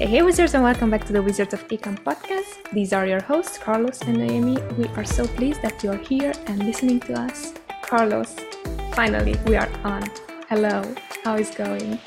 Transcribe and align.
Hey, 0.00 0.22
Wizards, 0.22 0.54
and 0.54 0.64
welcome 0.64 0.88
back 0.88 1.04
to 1.04 1.12
the 1.12 1.22
Wizards 1.22 1.52
of 1.52 1.68
Ecom 1.68 1.94
podcast. 2.02 2.72
These 2.72 2.94
are 2.94 3.06
your 3.06 3.20
hosts, 3.20 3.58
Carlos 3.58 4.00
and 4.00 4.16
Naomi. 4.16 4.56
We 4.78 4.86
are 4.96 5.04
so 5.04 5.26
pleased 5.26 5.60
that 5.60 5.84
you 5.84 5.90
are 5.90 5.98
here 5.98 6.32
and 6.46 6.64
listening 6.64 7.00
to 7.00 7.20
us. 7.20 7.52
Carlos, 7.82 8.34
finally, 8.94 9.36
we 9.44 9.56
are 9.56 9.68
on. 9.84 10.02
Hello, 10.48 10.82
how 11.22 11.36
is 11.36 11.50
going? 11.50 11.98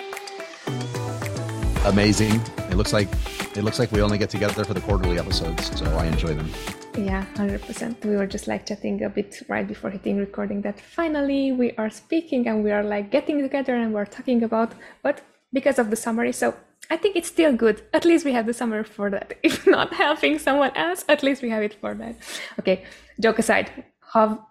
Amazing. 1.86 2.42
It 2.72 2.78
looks 2.78 2.94
like 2.94 3.10
it 3.56 3.64
looks 3.64 3.78
like 3.78 3.92
we 3.92 4.02
only 4.02 4.18
get 4.18 4.32
together 4.32 4.66
for 4.66 4.74
the 4.74 4.82
quarterly 4.82 5.20
episodes, 5.20 5.78
so 5.78 5.86
I 5.96 6.08
enjoy 6.08 6.34
them. 6.34 6.50
Yeah, 6.98 7.24
100%. 7.36 8.04
We 8.04 8.16
were 8.16 8.26
just 8.26 8.48
like 8.48 8.66
chatting 8.66 9.04
a 9.04 9.10
bit 9.10 9.44
right 9.48 9.68
before 9.68 9.92
hitting 9.92 10.18
recording 10.18 10.64
that 10.64 10.80
finally 10.80 11.52
we 11.52 11.74
are 11.74 11.92
speaking 11.92 12.48
and 12.48 12.64
we 12.64 12.72
are 12.72 12.84
like 12.84 13.12
getting 13.12 13.40
together 13.40 13.76
and 13.76 13.94
we're 13.94 14.06
talking 14.06 14.42
about, 14.42 14.74
but 15.04 15.22
because 15.54 15.78
of 15.78 15.92
the 15.92 15.96
summary. 15.96 16.34
So 16.34 16.56
I 16.94 16.98
think 16.98 17.16
it's 17.16 17.28
still 17.28 17.54
good. 17.54 17.82
At 17.92 18.06
least 18.06 18.24
we 18.24 18.34
have 18.34 18.46
the 18.46 18.54
summer 18.54 18.84
for 18.84 19.10
that. 19.10 19.34
If 19.44 19.66
not 19.66 19.92
helping 19.96 20.38
someone 20.38 20.74
else, 20.76 21.04
at 21.10 21.24
least 21.24 21.42
we 21.42 21.50
have 21.50 21.64
it 21.64 21.74
for 21.82 21.96
that. 21.96 22.16
Okay, 22.60 22.86
joke 23.20 23.40
aside, 23.40 23.68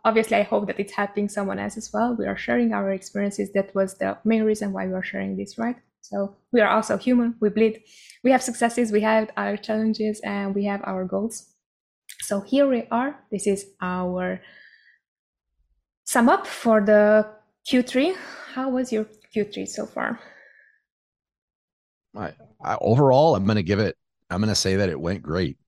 obviously 0.05 0.37
I 0.39 0.43
hope 0.43 0.67
that 0.67 0.81
it's 0.81 0.93
helping 0.93 1.29
someone 1.29 1.61
else 1.61 1.77
as 1.77 1.93
well. 1.95 2.17
We 2.19 2.27
are 2.27 2.37
sharing 2.37 2.73
our 2.73 2.91
experiences. 2.91 3.53
That 3.53 3.73
was 3.77 3.95
the 3.95 4.19
main 4.25 4.43
reason 4.43 4.73
why 4.73 4.89
we 4.89 4.95
are 4.95 5.05
sharing 5.05 5.37
this, 5.37 5.57
right? 5.57 5.77
So 6.01 6.35
we 6.53 6.61
are 6.61 6.69
also 6.77 6.99
human. 6.99 7.37
We 7.41 7.49
bleed. 7.49 7.85
We 8.25 8.33
have 8.33 8.43
successes. 8.43 8.91
We 8.91 9.03
have 9.03 9.31
our 9.37 9.57
challenges, 9.57 10.21
and 10.25 10.53
we 10.53 10.65
have 10.65 10.83
our 10.83 11.05
goals. 11.05 11.47
So 12.23 12.41
here 12.41 12.67
we 12.67 12.89
are. 12.91 13.11
This 13.31 13.47
is 13.47 13.67
our 13.81 14.43
sum 16.05 16.29
up 16.29 16.49
for 16.49 16.81
the 16.81 17.29
Q3. 17.69 18.17
How 18.55 18.69
was 18.69 18.91
your 18.91 19.07
Q3 19.33 19.69
so 19.69 19.87
far? 19.87 20.19
I, 22.16 22.33
I 22.62 22.77
overall, 22.80 23.34
I'm 23.34 23.45
going 23.45 23.56
to 23.56 23.62
give 23.62 23.78
it. 23.78 23.97
I'm 24.31 24.41
going 24.41 24.48
to 24.48 24.55
say 24.55 24.77
that 24.77 24.89
it 24.89 25.00
went 25.00 25.23
great. 25.23 25.59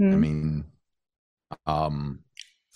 Mm. 0.00 0.10
I 0.10 0.14
hmm. 0.14 0.20
mean, 0.20 0.64
um, 1.66 2.20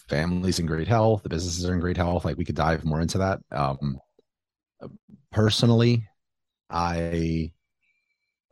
families 0.09 0.59
in 0.59 0.67
great 0.67 0.89
health. 0.89 1.23
The 1.23 1.29
businesses 1.29 1.67
are 1.67 1.75
in 1.75 1.81
great 1.81 1.97
health. 1.97 2.25
Like 2.25 2.37
we 2.37 2.45
could 2.45 2.55
dive 2.55 2.85
more 2.85 3.01
into 3.01 3.19
that. 3.19 3.41
Um, 3.51 3.99
personally, 5.33 6.09
I 6.71 7.53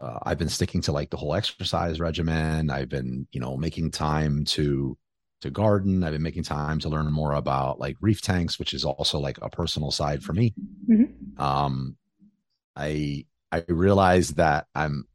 uh, 0.01 0.19
I've 0.25 0.39
been 0.39 0.49
sticking 0.49 0.81
to 0.83 0.93
like 0.93 1.11
the 1.11 1.17
whole 1.17 1.35
exercise 1.35 2.01
regimen. 2.01 2.71
I've 2.71 2.89
been, 2.89 3.27
you 3.33 3.41
know, 3.41 3.57
making 3.57 3.93
time 3.93 4.45
to 4.47 4.97
to 5.43 5.51
garden. 5.51 6.03
I've 6.03 6.13
been 6.13 6.23
making 6.23 6.45
time 6.45 6.79
to 6.81 6.89
learn 6.89 7.13
more 7.13 7.35
about 7.35 7.79
like 7.79 7.97
reef 8.01 8.23
tanks, 8.23 8.59
which 8.59 8.75
is 8.75 8.85
also 8.85 9.19
like 9.19 9.39
a 9.43 9.51
personal 9.51 9.91
side 9.91 10.23
for 10.23 10.33
me. 10.33 10.55
Mm-hmm. 10.89 11.41
Um, 11.43 11.97
I 12.77 13.27
I 13.53 13.65
realized 13.69 14.37
that 14.37 14.67
I'm 14.75 15.07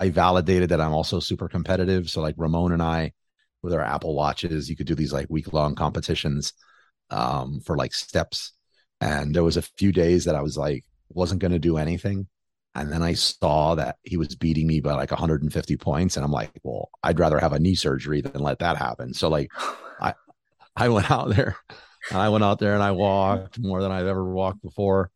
I 0.00 0.10
validated 0.10 0.68
that 0.68 0.80
I'm 0.80 0.92
also 0.92 1.18
super 1.20 1.48
competitive. 1.48 2.08
So 2.08 2.20
like 2.20 2.34
Ramon 2.38 2.72
and 2.72 2.82
I, 2.82 3.12
with 3.62 3.72
our 3.72 3.80
Apple 3.80 4.14
watches, 4.14 4.70
you 4.70 4.76
could 4.76 4.86
do 4.86 4.94
these 4.94 5.12
like 5.12 5.26
week 5.28 5.52
long 5.52 5.74
competitions 5.74 6.52
um, 7.10 7.60
for 7.60 7.76
like 7.76 7.94
steps. 7.94 8.52
And 9.00 9.34
there 9.34 9.42
was 9.42 9.56
a 9.56 9.62
few 9.62 9.90
days 9.90 10.24
that 10.26 10.36
I 10.36 10.42
was 10.42 10.56
like 10.56 10.84
wasn't 11.08 11.40
going 11.40 11.52
to 11.52 11.58
do 11.58 11.78
anything, 11.78 12.28
and 12.74 12.92
then 12.92 13.02
I 13.02 13.14
saw 13.14 13.74
that 13.76 13.96
he 14.02 14.16
was 14.16 14.36
beating 14.36 14.66
me 14.66 14.80
by 14.80 14.92
like 14.92 15.10
150 15.10 15.76
points, 15.76 16.16
and 16.16 16.24
I'm 16.24 16.32
like, 16.32 16.52
well, 16.62 16.90
I'd 17.02 17.18
rather 17.18 17.38
have 17.38 17.52
a 17.52 17.58
knee 17.58 17.76
surgery 17.76 18.20
than 18.20 18.42
let 18.42 18.58
that 18.58 18.76
happen. 18.76 19.14
So 19.14 19.28
like, 19.28 19.50
I 20.00 20.14
I 20.76 20.88
went 20.90 21.10
out 21.10 21.30
there, 21.30 21.56
and 22.10 22.18
I 22.20 22.28
went 22.28 22.44
out 22.44 22.58
there 22.58 22.74
and 22.74 22.82
I 22.82 22.90
walked 22.92 23.58
more 23.58 23.82
than 23.82 23.92
I've 23.92 24.06
ever 24.06 24.24
walked 24.24 24.62
before 24.62 25.10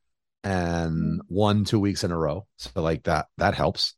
and 0.44 1.20
won 1.28 1.64
two 1.64 1.80
weeks 1.80 2.04
in 2.04 2.10
a 2.10 2.18
row. 2.18 2.46
So 2.56 2.82
like 2.82 3.04
that 3.04 3.26
that 3.38 3.54
helps. 3.54 3.94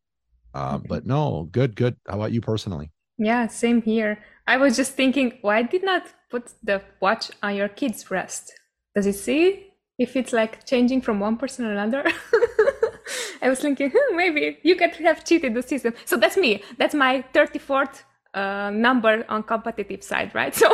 Uh, 0.54 0.76
okay. 0.76 0.86
But 0.88 1.06
no, 1.06 1.48
good, 1.50 1.74
good. 1.74 1.96
How 2.06 2.16
about 2.16 2.32
you 2.32 2.40
personally? 2.40 2.90
Yeah, 3.18 3.46
same 3.46 3.82
here. 3.82 4.22
I 4.46 4.56
was 4.56 4.76
just 4.76 4.94
thinking, 4.94 5.38
why 5.40 5.62
did 5.62 5.84
not 5.84 6.06
put 6.30 6.52
the 6.62 6.82
watch 7.00 7.30
on 7.42 7.54
your 7.56 7.68
kid's 7.68 8.10
wrist? 8.10 8.52
Does 8.94 9.06
it 9.06 9.14
see 9.14 9.68
if 9.98 10.16
it's 10.16 10.32
like 10.32 10.66
changing 10.66 11.00
from 11.00 11.20
one 11.20 11.36
person 11.36 11.64
to 11.64 11.70
another? 11.70 12.04
I 13.42 13.48
was 13.48 13.60
thinking, 13.60 13.92
hmm, 13.94 14.16
maybe 14.16 14.58
you 14.62 14.76
could 14.76 14.94
have 14.96 15.24
cheated 15.24 15.54
the 15.54 15.62
system. 15.62 15.94
So 16.04 16.16
that's 16.16 16.36
me. 16.36 16.62
That's 16.78 16.94
my 16.94 17.24
34th 17.34 18.02
uh, 18.34 18.70
number 18.70 19.24
on 19.28 19.42
competitive 19.42 20.02
side, 20.02 20.34
right? 20.34 20.54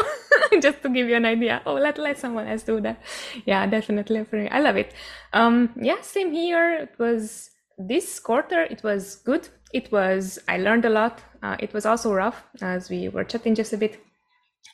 So 0.51 0.61
just 0.61 0.83
to 0.83 0.89
give 0.89 1.09
you 1.09 1.15
an 1.15 1.27
idea, 1.27 1.63
oh, 1.65 1.75
let 1.75 1.97
let 1.97 2.19
someone 2.19 2.49
else 2.49 2.65
do 2.65 2.81
that. 2.81 3.01
Yeah, 3.47 3.67
definitely. 3.67 4.25
For 4.25 4.37
me. 4.37 4.49
I 4.49 4.61
love 4.61 4.77
it. 4.77 4.95
Um, 5.33 5.71
yeah, 5.81 6.01
same 6.01 6.33
here. 6.33 6.73
It 6.73 6.99
was 6.99 7.51
this 7.79 8.19
quarter. 8.19 8.63
It 8.63 8.83
was 8.83 9.17
good. 9.17 9.49
It 9.73 9.93
was. 9.93 10.39
I 10.49 10.59
learned 10.59 10.85
a 10.85 10.91
lot. 10.91 11.23
Uh, 11.43 11.57
it 11.61 11.73
was 11.73 11.87
also 11.87 12.13
rough 12.13 12.43
as 12.61 12.91
we 12.91 13.09
were 13.09 13.25
chatting 13.25 13.55
just 13.55 13.73
a 13.73 13.77
bit. 13.77 14.01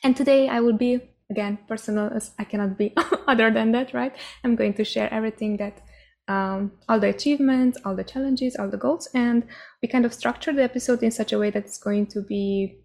And 0.03 0.15
today 0.15 0.47
I 0.47 0.59
will 0.61 0.77
be 0.77 1.01
again 1.29 1.59
personal 1.67 2.11
as 2.13 2.31
I 2.39 2.43
cannot 2.43 2.77
be 2.77 2.93
other 3.27 3.51
than 3.51 3.71
that, 3.73 3.93
right? 3.93 4.15
I'm 4.43 4.55
going 4.55 4.73
to 4.75 4.83
share 4.83 5.13
everything 5.13 5.57
that 5.57 5.81
um, 6.27 6.71
all 6.89 6.99
the 6.99 7.09
achievements, 7.09 7.77
all 7.85 7.95
the 7.95 8.03
challenges, 8.03 8.55
all 8.55 8.69
the 8.69 8.77
goals, 8.77 9.07
and 9.13 9.43
we 9.81 9.87
kind 9.87 10.05
of 10.05 10.13
structure 10.13 10.53
the 10.53 10.63
episode 10.63 11.03
in 11.03 11.11
such 11.11 11.33
a 11.33 11.39
way 11.39 11.49
that 11.49 11.65
it's 11.65 11.77
going 11.77 12.07
to 12.07 12.21
be 12.21 12.79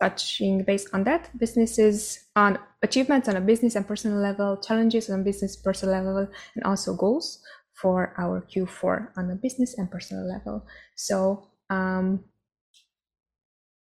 touching 0.00 0.64
based 0.64 0.88
on 0.92 1.04
that 1.04 1.30
businesses 1.38 2.26
on 2.34 2.58
achievements 2.82 3.28
on 3.28 3.36
a 3.36 3.40
business 3.40 3.76
and 3.76 3.86
personal 3.86 4.18
level, 4.18 4.56
challenges 4.56 5.08
on 5.08 5.22
business 5.22 5.56
personal 5.56 5.94
level, 5.94 6.28
and 6.54 6.64
also 6.64 6.94
goals 6.94 7.40
for 7.74 8.14
our 8.18 8.42
Q4 8.42 9.08
on 9.16 9.30
a 9.30 9.34
business 9.34 9.78
and 9.78 9.90
personal 9.90 10.28
level. 10.28 10.66
So 10.96 11.48
um, 11.70 12.24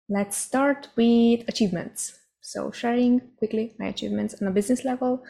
let's 0.10 0.38
start 0.38 0.90
with 0.96 1.48
achievements. 1.48 2.21
So 2.42 2.72
sharing 2.72 3.22
quickly 3.38 3.76
my 3.80 3.88
achievements 3.88 4.36
on 4.42 4.48
a 4.48 4.52
business 4.52 4.84
level. 4.84 5.24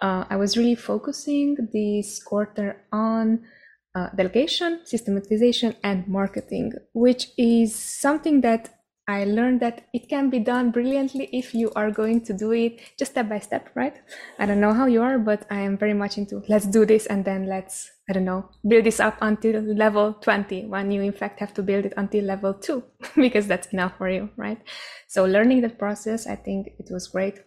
Uh, 0.00 0.24
I 0.30 0.36
was 0.36 0.56
really 0.56 0.74
focusing 0.76 1.56
this 1.72 2.22
quarter 2.22 2.84
on 2.92 3.40
uh, 3.94 4.10
delegation, 4.14 4.80
systematization, 4.84 5.74
and 5.82 6.06
marketing, 6.06 6.72
which 6.92 7.28
is 7.36 7.74
something 7.74 8.42
that 8.42 8.77
I 9.08 9.24
learned 9.24 9.60
that 9.60 9.88
it 9.94 10.10
can 10.10 10.28
be 10.28 10.38
done 10.38 10.70
brilliantly 10.70 11.30
if 11.32 11.54
you 11.54 11.72
are 11.74 11.90
going 11.90 12.20
to 12.26 12.34
do 12.34 12.52
it 12.52 12.78
just 12.98 13.12
step 13.12 13.30
by 13.30 13.38
step, 13.38 13.70
right? 13.74 13.96
I 14.38 14.44
don't 14.44 14.60
know 14.60 14.74
how 14.74 14.84
you 14.84 15.00
are, 15.00 15.18
but 15.18 15.46
I 15.50 15.60
am 15.60 15.78
very 15.78 15.94
much 15.94 16.18
into 16.18 16.42
let's 16.46 16.66
do 16.66 16.84
this 16.84 17.06
and 17.06 17.24
then 17.24 17.46
let's, 17.46 17.90
I 18.10 18.12
don't 18.12 18.26
know, 18.26 18.50
build 18.68 18.84
this 18.84 19.00
up 19.00 19.16
until 19.22 19.62
level 19.62 20.12
20 20.12 20.66
when 20.66 20.90
you 20.90 21.00
in 21.00 21.12
fact 21.12 21.40
have 21.40 21.54
to 21.54 21.62
build 21.62 21.86
it 21.86 21.94
until 21.96 22.24
level 22.24 22.52
two 22.52 22.84
because 23.16 23.46
that's 23.46 23.68
enough 23.68 23.96
for 23.96 24.10
you, 24.10 24.28
right? 24.36 24.60
So 25.08 25.24
learning 25.24 25.62
that 25.62 25.78
process, 25.78 26.26
I 26.26 26.36
think 26.36 26.68
it 26.78 26.88
was 26.90 27.08
great. 27.08 27.40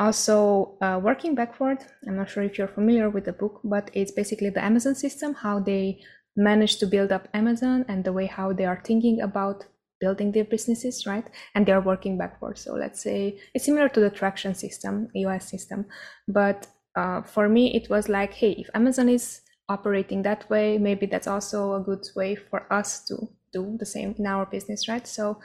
Also, 0.00 0.76
uh, 0.82 1.00
working 1.02 1.36
backward, 1.36 1.78
I'm 2.06 2.16
not 2.16 2.28
sure 2.28 2.42
if 2.42 2.58
you're 2.58 2.68
familiar 2.68 3.08
with 3.08 3.26
the 3.26 3.32
book, 3.32 3.60
but 3.62 3.90
it's 3.94 4.10
basically 4.10 4.50
the 4.50 4.62
Amazon 4.62 4.96
system, 4.96 5.34
how 5.34 5.60
they 5.60 6.00
managed 6.36 6.80
to 6.80 6.86
build 6.86 7.12
up 7.12 7.28
Amazon 7.32 7.84
and 7.88 8.04
the 8.04 8.12
way 8.12 8.26
how 8.26 8.52
they 8.52 8.66
are 8.66 8.82
thinking 8.84 9.20
about 9.20 9.64
building 10.00 10.32
their 10.32 10.44
businesses, 10.44 11.06
right? 11.06 11.26
And 11.54 11.66
they're 11.66 11.80
working 11.80 12.18
backwards. 12.18 12.62
So 12.62 12.74
let's 12.74 13.02
say 13.02 13.38
it's 13.54 13.64
similar 13.64 13.88
to 13.90 14.00
the 14.00 14.10
traction 14.10 14.54
system, 14.54 15.08
EOS 15.16 15.48
system. 15.48 15.86
But 16.28 16.66
uh, 16.94 17.22
for 17.22 17.48
me, 17.48 17.74
it 17.74 17.90
was 17.90 18.08
like, 18.08 18.34
hey, 18.34 18.52
if 18.52 18.68
Amazon 18.74 19.08
is 19.08 19.40
operating 19.68 20.22
that 20.22 20.48
way, 20.48 20.78
maybe 20.78 21.06
that's 21.06 21.26
also 21.26 21.74
a 21.74 21.80
good 21.80 22.06
way 22.14 22.36
for 22.36 22.72
us 22.72 23.04
to 23.06 23.16
do 23.52 23.76
the 23.78 23.86
same 23.86 24.14
in 24.18 24.26
our 24.26 24.46
business, 24.46 24.88
right? 24.88 25.06
So 25.06 25.38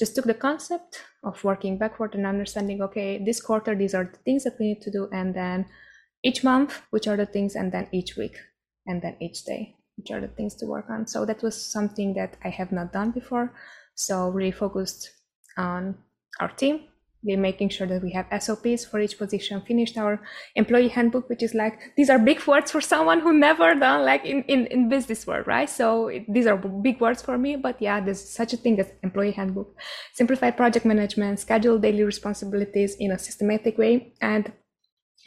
just 0.00 0.14
took 0.14 0.24
the 0.24 0.34
concept 0.34 1.02
of 1.22 1.44
working 1.44 1.76
backward 1.76 2.14
and 2.14 2.24
understanding 2.24 2.80
okay 2.80 3.22
this 3.22 3.40
quarter 3.40 3.74
these 3.74 3.94
are 3.94 4.04
the 4.04 4.18
things 4.24 4.44
that 4.44 4.56
we 4.58 4.68
need 4.68 4.80
to 4.80 4.90
do 4.90 5.08
and 5.12 5.34
then 5.34 5.66
each 6.24 6.42
month 6.42 6.80
which 6.88 7.06
are 7.06 7.18
the 7.18 7.26
things 7.26 7.54
and 7.54 7.70
then 7.70 7.86
each 7.92 8.16
week 8.16 8.36
and 8.86 9.02
then 9.02 9.14
each 9.20 9.44
day 9.44 9.74
which 9.96 10.10
are 10.10 10.20
the 10.20 10.34
things 10.36 10.54
to 10.54 10.64
work 10.64 10.88
on 10.88 11.06
so 11.06 11.26
that 11.26 11.42
was 11.42 11.54
something 11.54 12.14
that 12.14 12.38
i 12.44 12.48
have 12.48 12.72
not 12.72 12.94
done 12.94 13.10
before 13.10 13.52
so 14.00 14.28
really 14.30 14.52
focused 14.52 15.10
on 15.56 15.96
our 16.40 16.48
team 16.48 16.88
we're 17.22 17.38
making 17.38 17.68
sure 17.68 17.86
that 17.86 18.02
we 18.02 18.12
have 18.12 18.26
SOPs 18.42 18.84
for 18.84 18.98
each 18.98 19.18
position, 19.18 19.60
finished 19.60 19.98
our 19.98 20.22
employee 20.54 20.88
handbook, 20.88 21.28
which 21.28 21.42
is 21.42 21.54
like, 21.54 21.78
these 21.96 22.08
are 22.08 22.18
big 22.18 22.46
words 22.46 22.70
for 22.70 22.80
someone 22.80 23.20
who 23.20 23.32
never 23.32 23.74
done 23.74 24.04
like 24.04 24.24
in, 24.24 24.42
in, 24.44 24.66
in 24.66 24.88
business 24.88 25.26
world, 25.26 25.46
right? 25.46 25.68
So 25.68 26.08
it, 26.08 26.32
these 26.32 26.46
are 26.46 26.56
big 26.56 27.00
words 27.00 27.20
for 27.20 27.36
me, 27.36 27.56
but 27.56 27.80
yeah, 27.80 28.00
there's 28.00 28.26
such 28.26 28.54
a 28.54 28.56
thing 28.56 28.80
as 28.80 28.90
employee 29.02 29.32
handbook, 29.32 29.76
simplified 30.14 30.56
project 30.56 30.86
management, 30.86 31.40
schedule 31.40 31.78
daily 31.78 32.04
responsibilities 32.04 32.96
in 32.98 33.12
a 33.12 33.18
systematic 33.18 33.76
way. 33.76 34.14
And 34.22 34.50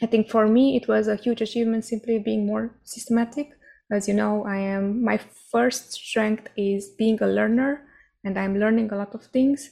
I 0.02 0.06
think 0.06 0.28
for 0.28 0.48
me, 0.48 0.76
it 0.76 0.88
was 0.88 1.06
a 1.06 1.16
huge 1.16 1.40
achievement 1.40 1.84
simply 1.84 2.18
being 2.18 2.44
more 2.44 2.74
systematic. 2.82 3.50
As 3.92 4.08
you 4.08 4.14
know, 4.14 4.44
I 4.44 4.56
am, 4.56 5.04
my 5.04 5.20
first 5.52 5.92
strength 5.92 6.48
is 6.56 6.88
being 6.98 7.22
a 7.22 7.28
learner 7.28 7.86
and 8.24 8.38
I'm 8.38 8.58
learning 8.58 8.90
a 8.92 8.96
lot 8.96 9.14
of 9.14 9.24
things 9.26 9.70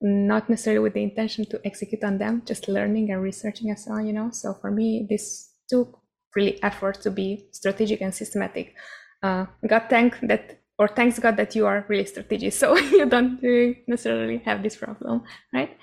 not 0.00 0.48
necessarily 0.48 0.80
with 0.80 0.94
the 0.94 1.02
intention 1.02 1.44
to 1.46 1.60
execute 1.64 2.04
on 2.04 2.18
them, 2.18 2.42
just 2.44 2.68
learning 2.68 3.10
and 3.10 3.20
researching 3.20 3.74
so 3.76 3.92
on, 3.92 4.06
you 4.06 4.12
know. 4.12 4.30
So 4.30 4.54
for 4.54 4.70
me, 4.70 5.06
this 5.08 5.50
took 5.68 5.98
really 6.36 6.62
effort 6.62 7.00
to 7.02 7.10
be 7.10 7.48
strategic 7.52 8.00
and 8.00 8.14
systematic. 8.14 8.74
Uh, 9.22 9.46
God 9.66 9.84
thank 9.90 10.20
that 10.20 10.60
or 10.78 10.86
thanks 10.86 11.18
God 11.18 11.36
that 11.36 11.56
you 11.56 11.66
are 11.66 11.84
really 11.88 12.04
strategic, 12.04 12.52
so 12.62 12.76
you 12.76 13.06
don't 13.06 13.42
necessarily 13.88 14.38
have 14.38 14.62
this 14.62 14.76
problem, 14.76 15.22
right? 15.52 15.76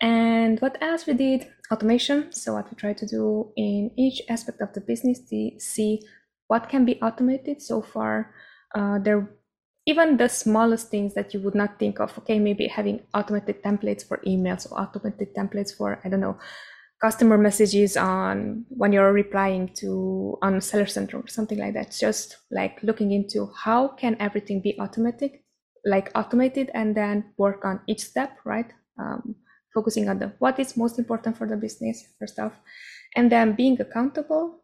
And 0.00 0.58
what 0.60 0.78
else 0.80 1.06
we 1.06 1.12
did? 1.12 1.48
Automation. 1.70 2.32
So 2.32 2.54
what 2.54 2.70
we 2.70 2.76
try 2.76 2.94
to 2.94 3.06
do 3.06 3.52
in 3.56 3.90
each 3.98 4.22
aspect 4.30 4.62
of 4.62 4.72
the 4.72 4.80
business 4.80 5.20
to 5.28 5.50
see 5.58 6.00
what 6.46 6.70
can 6.70 6.86
be 6.86 6.98
automated. 7.02 7.60
So 7.60 7.82
far, 7.82 8.32
uh, 8.74 8.98
there 9.00 9.28
even 9.88 10.18
the 10.18 10.28
smallest 10.28 10.90
things 10.90 11.14
that 11.14 11.32
you 11.32 11.40
would 11.40 11.54
not 11.54 11.78
think 11.78 11.98
of. 11.98 12.16
Okay, 12.18 12.38
maybe 12.38 12.66
having 12.66 13.00
automated 13.14 13.62
templates 13.62 14.06
for 14.06 14.18
emails 14.26 14.70
or 14.70 14.78
automated 14.78 15.34
templates 15.34 15.74
for 15.74 15.98
I 16.04 16.10
don't 16.10 16.20
know 16.20 16.38
customer 17.00 17.38
messages 17.38 17.96
on 17.96 18.64
when 18.68 18.92
you're 18.92 19.12
replying 19.12 19.68
to 19.72 20.36
on 20.42 20.60
seller 20.60 20.86
center 20.86 21.16
or 21.18 21.28
something 21.28 21.58
like 21.58 21.74
that 21.74 21.96
just 21.98 22.38
like 22.50 22.82
looking 22.82 23.12
into 23.12 23.48
how 23.64 23.86
can 23.86 24.16
everything 24.18 24.60
be 24.60 24.78
automatic 24.80 25.44
like 25.86 26.10
automated 26.16 26.70
and 26.74 26.96
then 26.96 27.24
work 27.36 27.64
on 27.64 27.80
each 27.86 28.00
step 28.00 28.36
right 28.44 28.72
um, 28.98 29.36
focusing 29.72 30.08
on 30.08 30.18
the 30.18 30.32
what 30.40 30.58
is 30.58 30.76
most 30.76 30.98
important 30.98 31.38
for 31.38 31.46
the 31.46 31.56
business 31.56 32.04
first 32.18 32.36
off 32.40 32.54
and 33.14 33.30
then 33.30 33.52
being 33.52 33.80
accountable 33.80 34.58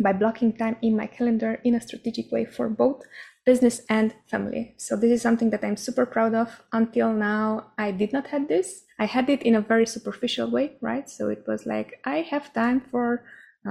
by 0.00 0.12
blocking 0.12 0.56
time 0.56 0.76
in 0.80 0.96
my 0.96 1.06
calendar 1.06 1.60
in 1.64 1.74
a 1.74 1.80
strategic 1.80 2.32
way 2.32 2.46
for 2.46 2.70
both 2.70 3.02
business 3.50 3.80
and 3.88 4.08
family. 4.32 4.74
So 4.76 4.90
this 4.94 5.12
is 5.16 5.22
something 5.26 5.50
that 5.52 5.64
i'm 5.64 5.78
super 5.86 6.06
proud 6.14 6.34
of. 6.42 6.48
Until 6.80 7.10
now 7.12 7.46
i 7.78 7.88
did 8.00 8.12
not 8.12 8.26
have 8.32 8.44
this. 8.54 8.66
I 8.98 9.06
had 9.14 9.26
it 9.34 9.42
in 9.48 9.54
a 9.54 9.66
very 9.72 9.86
superficial 9.86 10.48
way 10.56 10.66
right? 10.88 11.06
So 11.16 11.22
it 11.36 11.42
was 11.50 11.60
like 11.74 11.88
i 12.04 12.18
have 12.32 12.52
time 12.52 12.78
for 12.90 13.06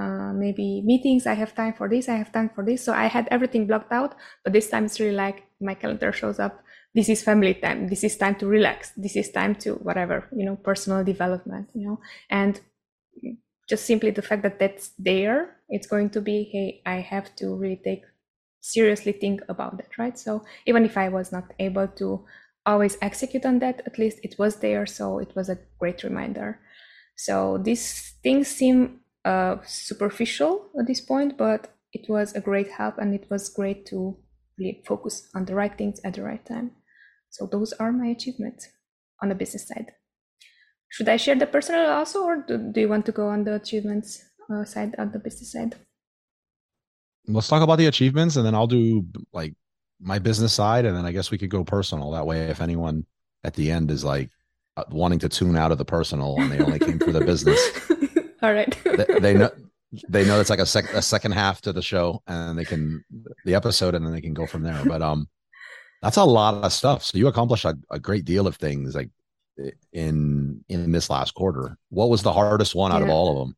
uh, 0.00 0.32
maybe 0.44 0.82
meetings. 0.90 1.26
I 1.26 1.34
have 1.42 1.54
time 1.54 1.74
for 1.78 1.88
this. 1.88 2.08
I 2.08 2.16
have 2.22 2.32
time 2.38 2.50
for 2.54 2.62
this. 2.68 2.80
So 2.86 2.92
i 3.04 3.06
had 3.16 3.26
everything 3.30 3.66
blocked 3.70 3.92
out. 3.92 4.12
But 4.42 4.52
this 4.52 4.68
time 4.72 4.84
it's 4.86 5.00
really 5.00 5.20
like 5.26 5.38
my 5.68 5.74
calendar 5.82 6.12
shows 6.20 6.38
up. 6.46 6.54
This 6.96 7.08
is 7.08 7.22
family 7.22 7.54
time. 7.54 7.88
This 7.92 8.02
is 8.08 8.16
time 8.16 8.36
to 8.40 8.46
relax. 8.46 8.92
This 9.04 9.16
is 9.22 9.30
time 9.30 9.54
to 9.62 9.68
whatever 9.88 10.16
you 10.38 10.44
know 10.46 10.56
personal 10.70 11.04
development 11.04 11.66
you 11.78 11.84
know? 11.86 11.98
And 12.40 12.60
just 13.68 13.84
simply 13.86 14.10
the 14.10 14.22
fact 14.22 14.42
that 14.42 14.58
that's 14.58 14.90
there 14.98 15.56
it's 15.68 15.86
going 15.86 16.08
to 16.16 16.20
be 16.20 16.36
hey 16.52 16.68
i 16.86 16.96
have 17.12 17.28
to 17.36 17.54
really 17.54 17.80
take 17.84 18.02
seriously 18.60 19.12
think 19.12 19.40
about 19.48 19.76
that 19.76 19.96
right 19.98 20.18
so 20.18 20.44
even 20.66 20.84
if 20.84 20.96
i 20.96 21.08
was 21.08 21.32
not 21.32 21.52
able 21.58 21.88
to 21.88 22.24
always 22.66 22.98
execute 23.00 23.46
on 23.46 23.58
that 23.60 23.82
at 23.86 23.98
least 23.98 24.18
it 24.22 24.34
was 24.38 24.56
there 24.56 24.84
so 24.86 25.18
it 25.18 25.34
was 25.34 25.48
a 25.48 25.58
great 25.78 26.02
reminder 26.02 26.60
so 27.16 27.58
these 27.58 28.14
things 28.22 28.48
seem 28.48 29.00
uh, 29.24 29.56
superficial 29.64 30.70
at 30.78 30.86
this 30.86 31.00
point 31.00 31.36
but 31.36 31.74
it 31.92 32.08
was 32.08 32.34
a 32.34 32.40
great 32.40 32.70
help 32.70 32.98
and 32.98 33.14
it 33.14 33.26
was 33.30 33.48
great 33.48 33.86
to 33.86 34.16
really 34.58 34.82
focus 34.86 35.28
on 35.34 35.44
the 35.44 35.54
right 35.54 35.78
things 35.78 36.00
at 36.04 36.14
the 36.14 36.22
right 36.22 36.44
time 36.44 36.70
so 37.30 37.46
those 37.46 37.72
are 37.74 37.92
my 37.92 38.06
achievements 38.08 38.68
on 39.22 39.28
the 39.28 39.34
business 39.34 39.68
side. 39.68 39.92
Should 40.90 41.08
I 41.08 41.16
share 41.16 41.34
the 41.34 41.46
personal 41.46 41.90
also, 41.90 42.24
or 42.24 42.36
do, 42.46 42.58
do 42.72 42.80
you 42.80 42.88
want 42.88 43.06
to 43.06 43.12
go 43.12 43.28
on 43.28 43.44
the 43.44 43.54
achievements 43.54 44.22
uh, 44.52 44.64
side 44.64 44.94
on 44.98 45.12
the 45.12 45.18
business 45.18 45.52
side? 45.52 45.76
Let's 47.28 47.48
talk 47.48 47.62
about 47.62 47.76
the 47.76 47.86
achievements, 47.86 48.36
and 48.36 48.46
then 48.46 48.54
I'll 48.54 48.66
do 48.66 49.04
like 49.32 49.54
my 50.00 50.18
business 50.18 50.52
side, 50.52 50.84
and 50.84 50.96
then 50.96 51.04
I 51.04 51.12
guess 51.12 51.30
we 51.30 51.38
could 51.38 51.50
go 51.50 51.64
personal. 51.64 52.10
That 52.12 52.26
way, 52.26 52.42
if 52.48 52.60
anyone 52.60 53.04
at 53.44 53.54
the 53.54 53.70
end 53.70 53.90
is 53.90 54.04
like 54.04 54.30
uh, 54.76 54.84
wanting 54.90 55.18
to 55.20 55.28
tune 55.28 55.56
out 55.56 55.72
of 55.72 55.78
the 55.78 55.84
personal 55.84 56.36
and 56.40 56.50
they 56.50 56.60
only 56.60 56.78
came 56.78 56.98
for 56.98 57.12
the 57.12 57.20
business, 57.20 57.60
all 58.42 58.52
right, 58.52 58.76
they, 58.84 59.20
they 59.20 59.34
know 59.34 59.50
they 60.08 60.24
know 60.24 60.40
it's 60.40 60.50
like 60.50 60.58
a, 60.58 60.66
sec- 60.66 60.92
a 60.92 61.02
second 61.02 61.32
half 61.32 61.60
to 61.62 61.72
the 61.72 61.82
show, 61.82 62.22
and 62.26 62.58
they 62.58 62.64
can 62.64 63.04
the 63.44 63.54
episode, 63.54 63.94
and 63.94 64.04
then 64.04 64.12
they 64.12 64.20
can 64.20 64.34
go 64.34 64.46
from 64.46 64.62
there. 64.62 64.82
But 64.84 65.02
um, 65.02 65.28
that's 66.02 66.16
a 66.16 66.24
lot 66.24 66.54
of 66.54 66.72
stuff. 66.72 67.04
So 67.04 67.18
you 67.18 67.26
accomplished 67.26 67.64
a, 67.64 67.76
a 67.90 67.98
great 67.98 68.24
deal 68.24 68.46
of 68.46 68.56
things 68.56 68.94
like 68.94 69.10
in 69.92 70.64
in 70.68 70.92
this 70.92 71.10
last 71.10 71.34
quarter. 71.34 71.76
What 71.90 72.10
was 72.10 72.22
the 72.22 72.32
hardest 72.32 72.74
one 72.74 72.92
out 72.92 73.00
yeah. 73.00 73.06
of 73.06 73.10
all 73.10 73.32
of 73.32 73.38
them? 73.46 73.56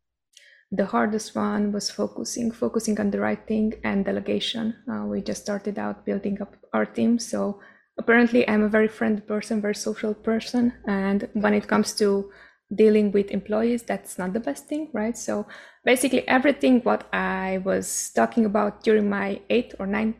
The 0.72 0.86
hardest 0.86 1.34
one 1.34 1.72
was 1.72 1.90
focusing, 1.90 2.50
focusing 2.52 2.98
on 3.00 3.10
the 3.10 3.20
right 3.20 3.44
thing 3.46 3.74
and 3.82 4.04
delegation. 4.04 4.76
Uh, 4.90 5.04
we 5.06 5.20
just 5.20 5.42
started 5.42 5.78
out 5.78 6.04
building 6.04 6.40
up 6.40 6.54
our 6.72 6.86
team, 6.86 7.18
so 7.18 7.60
apparently 7.98 8.48
I'm 8.48 8.62
a 8.62 8.68
very 8.68 8.88
friendly 8.88 9.20
person, 9.22 9.60
very 9.60 9.74
social 9.74 10.14
person, 10.14 10.72
and 10.86 11.28
when 11.34 11.54
it 11.54 11.66
comes 11.66 11.92
to 11.94 12.30
dealing 12.72 13.10
with 13.10 13.30
employees 13.32 13.82
that's 13.82 14.16
not 14.16 14.32
the 14.32 14.38
best 14.38 14.66
thing 14.68 14.88
right? 14.92 15.16
So 15.18 15.46
basically 15.84 16.26
everything 16.28 16.80
what 16.82 17.08
i 17.12 17.60
was 17.64 18.10
talking 18.14 18.44
about 18.44 18.82
during 18.84 19.08
my 19.08 19.40
eight 19.50 19.74
or 19.78 19.86
nine 19.86 20.14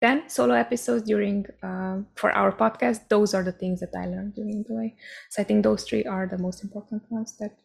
10 0.00 0.28
solo 0.28 0.54
episodes 0.54 1.02
during 1.02 1.44
uh, 1.62 1.98
for 2.14 2.30
our 2.32 2.52
podcast 2.52 3.08
those 3.08 3.34
are 3.34 3.42
the 3.42 3.52
things 3.52 3.80
that 3.80 3.90
i 3.96 4.06
learned 4.06 4.34
during 4.34 4.62
the 4.68 4.74
way. 4.74 4.94
So 5.30 5.42
i 5.42 5.44
think 5.44 5.64
those 5.64 5.82
three 5.82 6.04
are 6.04 6.26
the 6.28 6.38
most 6.38 6.62
important 6.62 7.02
ones 7.10 7.36
that 7.38 7.58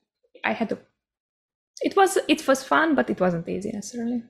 i 0.43 0.53
had 0.53 0.69
to 0.69 0.79
it 1.81 1.95
was 1.95 2.17
it 2.27 2.47
was 2.47 2.63
fun 2.63 2.95
but 2.95 3.09
it 3.09 3.19
wasn't 3.19 3.47
easy 3.47 3.71
necessarily 3.71 4.23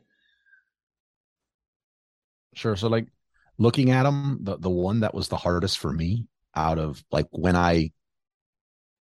sure 2.53 2.75
so 2.75 2.87
like 2.87 3.07
looking 3.57 3.91
at 3.91 4.03
them 4.03 4.39
the, 4.41 4.57
the 4.57 4.69
one 4.69 5.01
that 5.01 5.13
was 5.13 5.27
the 5.27 5.37
hardest 5.37 5.77
for 5.77 5.91
me 5.91 6.25
out 6.55 6.79
of 6.79 7.03
like 7.11 7.27
when 7.31 7.55
i 7.55 7.91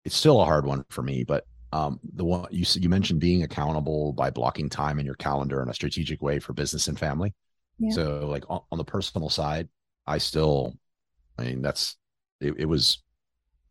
it's 0.05 0.15
still 0.15 0.41
a 0.41 0.45
hard 0.45 0.65
one 0.65 0.85
for 0.89 1.01
me 1.01 1.23
but 1.23 1.45
um 1.71 1.99
the 2.15 2.25
one 2.25 2.47
you 2.51 2.65
you 2.75 2.89
mentioned 2.89 3.19
being 3.19 3.43
accountable 3.43 4.13
by 4.13 4.29
blocking 4.29 4.69
time 4.69 4.99
in 4.99 5.05
your 5.05 5.15
calendar 5.15 5.61
in 5.61 5.69
a 5.69 5.73
strategic 5.73 6.21
way 6.21 6.39
for 6.39 6.53
business 6.53 6.87
and 6.87 6.97
family 6.97 7.33
yeah. 7.79 7.91
So 7.91 8.27
like 8.27 8.43
on, 8.49 8.61
on, 8.71 8.77
the 8.77 8.83
personal 8.83 9.29
side, 9.29 9.69
I 10.05 10.17
still, 10.17 10.77
I 11.37 11.43
mean, 11.43 11.61
that's, 11.61 11.95
it, 12.41 12.53
it, 12.57 12.65
was, 12.65 13.01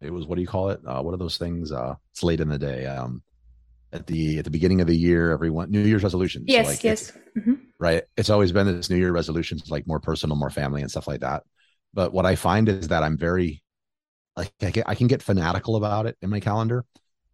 it 0.01 0.11
was, 0.11 0.27
what 0.27 0.37
do 0.37 0.41
you 0.41 0.49
call 0.49 0.71
it? 0.71 0.81
Uh, 0.85 1.03
what 1.03 1.13
are 1.13 1.19
those 1.19 1.37
things? 1.37 1.71
Uh, 1.71 1.95
it's 2.13 2.23
late 2.23 2.41
in 2.41 2.49
the 2.49 2.59
day. 2.59 2.87
Um, 2.87 3.23
at 3.93 4.07
the, 4.07 4.39
at 4.39 4.45
the 4.45 4.51
beginning 4.51 4.81
of 4.81 4.87
the 4.87 4.97
year, 4.97 5.33
everyone, 5.33 5.71
New 5.71 5.81
Year's 5.81 6.03
resolutions. 6.03 6.45
Yes. 6.49 6.67
So 6.67 6.71
like 6.73 6.85
yes. 6.85 7.13
Mm-hmm. 7.37 7.55
Right. 7.79 8.05
It's 8.17 8.31
always 8.31 8.53
been 8.53 8.67
this 8.67 8.91
New 8.91 8.97
Year 8.97 9.13
resolutions, 9.13 9.71
like 9.71 9.87
more 9.87 10.01
personal, 10.01 10.37
more 10.37 10.51
family 10.51 10.83
and 10.83 10.91
stuff 10.91 11.09
like 11.09 11.21
that. 11.21 11.43
But 11.95 12.13
what 12.13 12.27
I 12.27 12.37
find 12.37 12.69
is 12.69 12.89
that 12.89 13.03
I'm 13.03 13.17
very, 13.17 13.63
like, 14.37 14.53
I, 14.63 14.71
get, 14.71 14.89
I 14.89 14.95
can 14.95 15.07
get 15.07 15.23
fanatical 15.23 15.77
about 15.77 16.07
it 16.07 16.17
in 16.23 16.31
my 16.31 16.41
calendar 16.41 16.85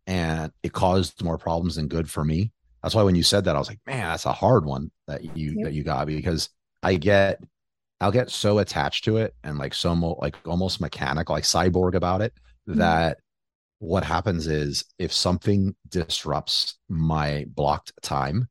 and 0.06 0.52
it 0.62 0.72
caused 0.72 1.22
more 1.22 1.38
problems 1.38 1.76
than 1.76 1.88
good 1.88 2.10
for 2.10 2.24
me. 2.24 2.52
That's 2.82 2.94
why 2.94 3.02
when 3.02 3.14
you 3.14 3.22
said 3.22 3.44
that, 3.44 3.56
I 3.56 3.58
was 3.58 3.68
like, 3.68 3.80
man, 3.86 4.10
that's 4.10 4.26
a 4.26 4.32
hard 4.32 4.66
one 4.66 4.90
that 5.06 5.36
you 5.36 5.54
yep. 5.56 5.64
that 5.64 5.72
you 5.72 5.82
got 5.82 6.06
because 6.06 6.50
I 6.82 6.96
get 6.96 7.40
I'll 8.00 8.12
get 8.12 8.30
so 8.30 8.58
attached 8.58 9.04
to 9.04 9.16
it 9.16 9.34
and 9.43 9.56
like 9.56 9.72
so 9.72 9.94
mo- 9.96 10.19
like 10.20 10.36
almost 10.44 10.82
mechanical, 10.82 11.34
like 11.34 11.44
cyborg 11.44 11.94
about 11.94 12.20
it 12.20 12.34
mm-hmm. 12.69 12.81
that 12.81 13.19
what 13.84 14.05
happens 14.05 14.46
is 14.46 14.84
if 14.98 15.12
something 15.12 15.74
disrupts 15.88 16.79
my 16.88 17.44
blocked 17.55 17.93
time, 18.03 18.48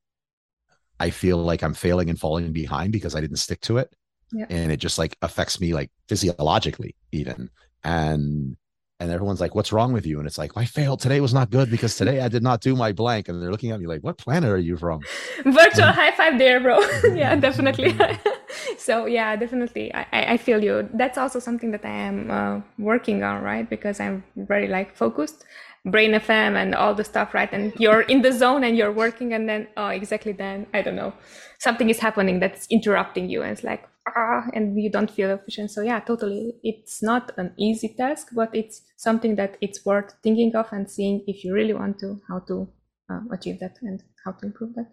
I 0.99 1.09
feel 1.09 1.37
like 1.37 1.63
I'm 1.63 1.73
failing 1.73 2.09
and 2.09 2.19
falling 2.19 2.53
behind 2.53 2.93
because 2.93 3.15
I 3.15 3.21
didn't 3.21 3.37
stick 3.37 3.61
to 3.61 3.77
it. 3.77 3.93
Yeah. 4.31 4.45
And 4.49 4.71
it 4.71 4.77
just 4.77 4.97
like 4.97 5.17
affects 5.21 5.59
me 5.59 5.73
like 5.73 5.91
physiologically 6.07 6.95
even. 7.11 7.49
And 7.83 8.55
and 8.99 9.11
everyone's 9.11 9.41
like, 9.41 9.55
"What's 9.55 9.71
wrong 9.71 9.91
with 9.93 10.05
you?" 10.05 10.19
And 10.19 10.27
it's 10.27 10.37
like, 10.37 10.51
"I 10.55 10.65
failed. 10.65 10.99
Today 11.01 11.19
was 11.19 11.33
not 11.33 11.49
good 11.49 11.69
because 11.69 11.95
today 11.97 12.21
I 12.21 12.27
did 12.27 12.43
not 12.43 12.61
do 12.61 12.75
my 12.75 12.91
blank." 12.91 13.27
And 13.27 13.41
they're 13.41 13.51
looking 13.51 13.71
at 13.71 13.79
me 13.79 13.87
like, 13.87 14.01
"What 14.01 14.17
planet 14.17 14.49
are 14.49 14.57
you 14.57 14.77
from?" 14.77 15.01
Virtual 15.43 15.87
high 15.87 16.11
five 16.11 16.37
there, 16.37 16.59
bro. 16.59 16.79
yeah, 17.13 17.35
definitely. 17.35 17.95
so 18.77 19.05
yeah, 19.05 19.35
definitely. 19.35 19.93
I, 19.93 20.05
I 20.33 20.37
feel 20.37 20.63
you. 20.63 20.89
That's 20.93 21.17
also 21.17 21.39
something 21.39 21.71
that 21.71 21.85
I 21.85 21.95
am 22.09 22.31
uh, 22.31 22.61
working 22.77 23.23
on, 23.23 23.43
right? 23.43 23.69
Because 23.69 23.99
I'm 23.99 24.23
very 24.35 24.67
like 24.67 24.95
focused, 24.95 25.43
brain 25.85 26.11
FM 26.13 26.55
and 26.55 26.75
all 26.75 26.93
the 26.93 27.03
stuff, 27.03 27.33
right? 27.33 27.51
And 27.51 27.73
you're 27.77 28.01
in 28.01 28.21
the 28.21 28.31
zone 28.31 28.63
and 28.63 28.77
you're 28.77 28.91
working, 28.91 29.33
and 29.33 29.49
then 29.49 29.67
oh, 29.75 29.87
exactly 29.87 30.31
then 30.31 30.67
I 30.73 30.81
don't 30.81 30.95
know, 30.95 31.13
something 31.59 31.89
is 31.89 31.99
happening 31.99 32.39
that's 32.39 32.67
interrupting 32.69 33.29
you, 33.29 33.41
and 33.41 33.51
it's 33.51 33.63
like 33.63 33.83
ah, 34.07 34.45
and 34.53 34.81
you 34.81 34.89
don't 34.89 35.11
feel 35.11 35.31
efficient. 35.31 35.71
So 35.71 35.81
yeah, 35.81 35.99
totally. 35.99 36.55
It's 36.63 37.01
not 37.01 37.31
an 37.37 37.53
easy 37.57 37.95
task, 37.97 38.29
but 38.33 38.53
it's 38.53 38.81
something 38.97 39.35
that 39.35 39.57
it's 39.61 39.85
worth 39.85 40.15
thinking 40.23 40.55
of 40.55 40.67
and 40.71 40.89
seeing 40.89 41.23
if 41.27 41.43
you 41.43 41.53
really 41.53 41.73
want 41.73 41.99
to 41.99 42.21
how 42.27 42.39
to 42.39 42.67
uh, 43.09 43.21
achieve 43.31 43.59
that 43.59 43.77
and 43.81 44.03
how 44.23 44.31
to 44.31 44.45
improve 44.45 44.75
that. 44.75 44.91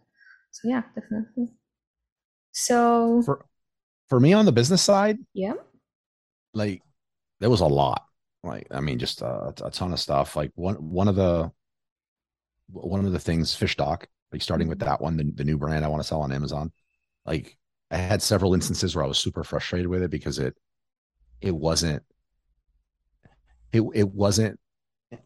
So 0.51 0.69
yeah, 0.69 0.83
definitely. 0.95 1.49
So 2.53 3.23
for 3.25 3.45
for 4.09 4.19
me 4.21 4.33
on 4.33 4.45
the 4.45 4.53
business 4.53 4.83
side, 4.83 5.19
yeah, 5.35 5.55
like 6.55 6.83
there 7.39 7.51
was 7.51 7.61
a 7.61 7.67
lot. 7.67 8.05
Like 8.43 8.67
I 8.71 8.81
mean, 8.81 8.99
just 8.99 9.23
a, 9.23 9.55
a 9.63 9.71
ton 9.71 9.93
of 9.93 10.01
stuff. 10.01 10.37
Like 10.37 10.51
one 10.55 10.77
one 10.77 11.09
of 11.09 11.17
the 11.17 11.51
one 12.73 13.05
of 13.05 13.13
the 13.13 13.19
things, 13.19 13.55
Fishdoc, 13.55 14.05
like 14.33 14.43
starting 14.43 14.69
with 14.69 14.79
mm-hmm. 14.79 14.89
that 14.89 15.01
one, 15.01 15.17
the, 15.17 15.31
the 15.35 15.45
new 15.45 15.59
brand 15.59 15.85
I 15.85 15.89
want 15.89 16.03
to 16.03 16.07
sell 16.07 16.23
on 16.23 16.33
Amazon. 16.33 16.73
Like 17.27 17.57
I 17.91 17.97
had 17.97 18.23
several 18.23 18.55
instances 18.55 18.95
where 18.95 19.05
I 19.05 19.09
was 19.09 19.19
super 19.19 19.45
frustrated 19.45 19.89
with 19.89 20.03
it 20.03 20.11
because 20.11 20.39
it 20.39 20.55
it 21.41 21.55
wasn't 21.55 22.03
it 23.73 23.83
it 23.95 24.09
wasn't 24.09 24.59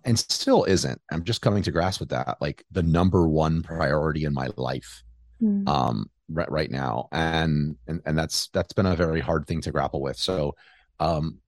and 0.04 0.18
still 0.18 0.64
isn't. 0.64 1.00
I'm 1.10 1.24
just 1.24 1.42
coming 1.42 1.62
to 1.64 1.70
grasp 1.70 2.00
with 2.00 2.08
that. 2.08 2.38
Like 2.40 2.64
the 2.70 2.82
number 2.82 3.28
one 3.28 3.62
priority 3.62 4.24
in 4.24 4.32
my 4.32 4.48
life. 4.56 5.02
Mm. 5.42 5.68
Um, 5.68 6.10
right, 6.30 6.50
right 6.50 6.70
now 6.70 7.08
and, 7.12 7.76
and 7.86 8.00
and 8.06 8.16
that's 8.16 8.48
that's 8.48 8.72
been 8.72 8.86
a 8.86 8.96
very 8.96 9.20
hard 9.20 9.46
thing 9.46 9.60
to 9.60 9.70
grapple 9.70 10.00
with 10.00 10.16
so 10.16 10.54
um 10.98 11.38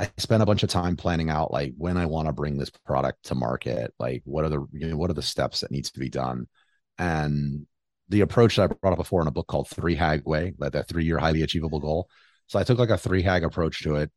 I 0.00 0.10
spent 0.16 0.42
a 0.42 0.46
bunch 0.46 0.62
of 0.62 0.70
time 0.70 0.96
planning 0.96 1.28
out 1.28 1.52
like 1.52 1.74
when 1.76 1.98
I 1.98 2.06
want 2.06 2.26
to 2.26 2.32
bring 2.32 2.56
this 2.56 2.70
product 2.70 3.24
to 3.24 3.34
market, 3.34 3.92
like 3.98 4.22
what 4.24 4.46
are 4.46 4.48
the 4.48 4.66
you 4.72 4.88
know, 4.88 4.96
what 4.96 5.10
are 5.10 5.14
the 5.14 5.20
steps 5.20 5.60
that 5.60 5.70
needs 5.70 5.90
to 5.90 6.00
be 6.00 6.08
done, 6.08 6.48
and 6.96 7.66
the 8.10 8.20
approach 8.20 8.56
that 8.56 8.70
I 8.70 8.74
brought 8.74 8.92
up 8.92 8.98
before 8.98 9.22
in 9.22 9.28
a 9.28 9.32
book 9.32 9.46
called 9.46 9.68
Three 9.68 9.94
Hag 9.94 10.26
Way, 10.26 10.54
like 10.58 10.72
that 10.72 10.88
three 10.88 11.04
year 11.04 11.18
highly 11.18 11.42
achievable 11.42 11.80
goal. 11.80 12.10
So 12.48 12.58
I 12.58 12.64
took 12.64 12.78
like 12.78 12.90
a 12.90 12.98
three 12.98 13.22
hag 13.22 13.44
approach 13.44 13.82
to 13.84 13.94
it. 13.96 14.10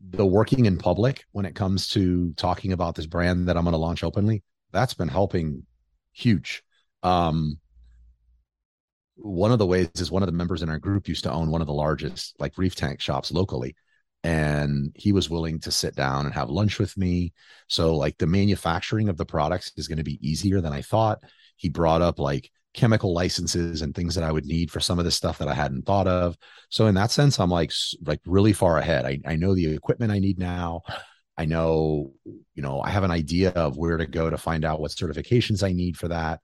The 0.00 0.26
working 0.26 0.64
in 0.66 0.78
public 0.78 1.24
when 1.32 1.44
it 1.44 1.54
comes 1.54 1.88
to 1.90 2.32
talking 2.32 2.72
about 2.72 2.94
this 2.94 3.06
brand 3.06 3.48
that 3.48 3.56
I'm 3.56 3.64
going 3.64 3.72
to 3.72 3.78
launch 3.78 4.02
openly, 4.02 4.42
that's 4.72 4.94
been 4.94 5.08
helping 5.08 5.64
huge. 6.12 6.62
Um, 7.02 7.58
one 9.16 9.52
of 9.52 9.58
the 9.58 9.66
ways 9.66 9.90
is 9.96 10.10
one 10.10 10.22
of 10.22 10.26
the 10.26 10.32
members 10.32 10.62
in 10.62 10.70
our 10.70 10.78
group 10.78 11.06
used 11.06 11.24
to 11.24 11.32
own 11.32 11.50
one 11.50 11.60
of 11.60 11.66
the 11.66 11.72
largest 11.72 12.34
like 12.40 12.58
reef 12.58 12.74
tank 12.74 13.00
shops 13.00 13.30
locally 13.30 13.76
and 14.24 14.90
he 14.96 15.12
was 15.12 15.30
willing 15.30 15.60
to 15.60 15.70
sit 15.70 15.94
down 15.94 16.24
and 16.24 16.34
have 16.34 16.50
lunch 16.50 16.78
with 16.78 16.96
me 16.96 17.32
so 17.68 17.94
like 17.94 18.16
the 18.18 18.26
manufacturing 18.26 19.08
of 19.08 19.16
the 19.16 19.26
products 19.26 19.70
is 19.76 19.86
going 19.86 19.98
to 19.98 20.04
be 20.04 20.18
easier 20.26 20.60
than 20.60 20.72
i 20.72 20.82
thought 20.82 21.20
he 21.56 21.68
brought 21.68 22.02
up 22.02 22.18
like 22.18 22.50
chemical 22.74 23.14
licenses 23.14 23.82
and 23.82 23.94
things 23.94 24.14
that 24.14 24.24
i 24.24 24.32
would 24.32 24.44
need 24.44 24.70
for 24.70 24.80
some 24.80 24.98
of 24.98 25.04
the 25.04 25.10
stuff 25.10 25.38
that 25.38 25.48
i 25.48 25.54
hadn't 25.54 25.86
thought 25.86 26.08
of. 26.08 26.36
So 26.68 26.86
in 26.86 26.94
that 26.96 27.10
sense 27.10 27.38
i'm 27.38 27.50
like 27.50 27.72
like 28.04 28.20
really 28.26 28.52
far 28.52 28.78
ahead. 28.78 29.04
I, 29.04 29.20
I 29.26 29.36
know 29.36 29.54
the 29.54 29.72
equipment 29.74 30.12
i 30.12 30.18
need 30.18 30.38
now. 30.38 30.82
I 31.36 31.44
know 31.44 32.12
you 32.24 32.62
know 32.62 32.80
i 32.80 32.90
have 32.90 33.04
an 33.04 33.10
idea 33.10 33.50
of 33.50 33.76
where 33.76 33.96
to 33.96 34.06
go 34.06 34.28
to 34.28 34.36
find 34.36 34.64
out 34.64 34.80
what 34.80 34.90
certifications 34.90 35.62
i 35.62 35.72
need 35.72 35.96
for 35.96 36.08
that. 36.08 36.40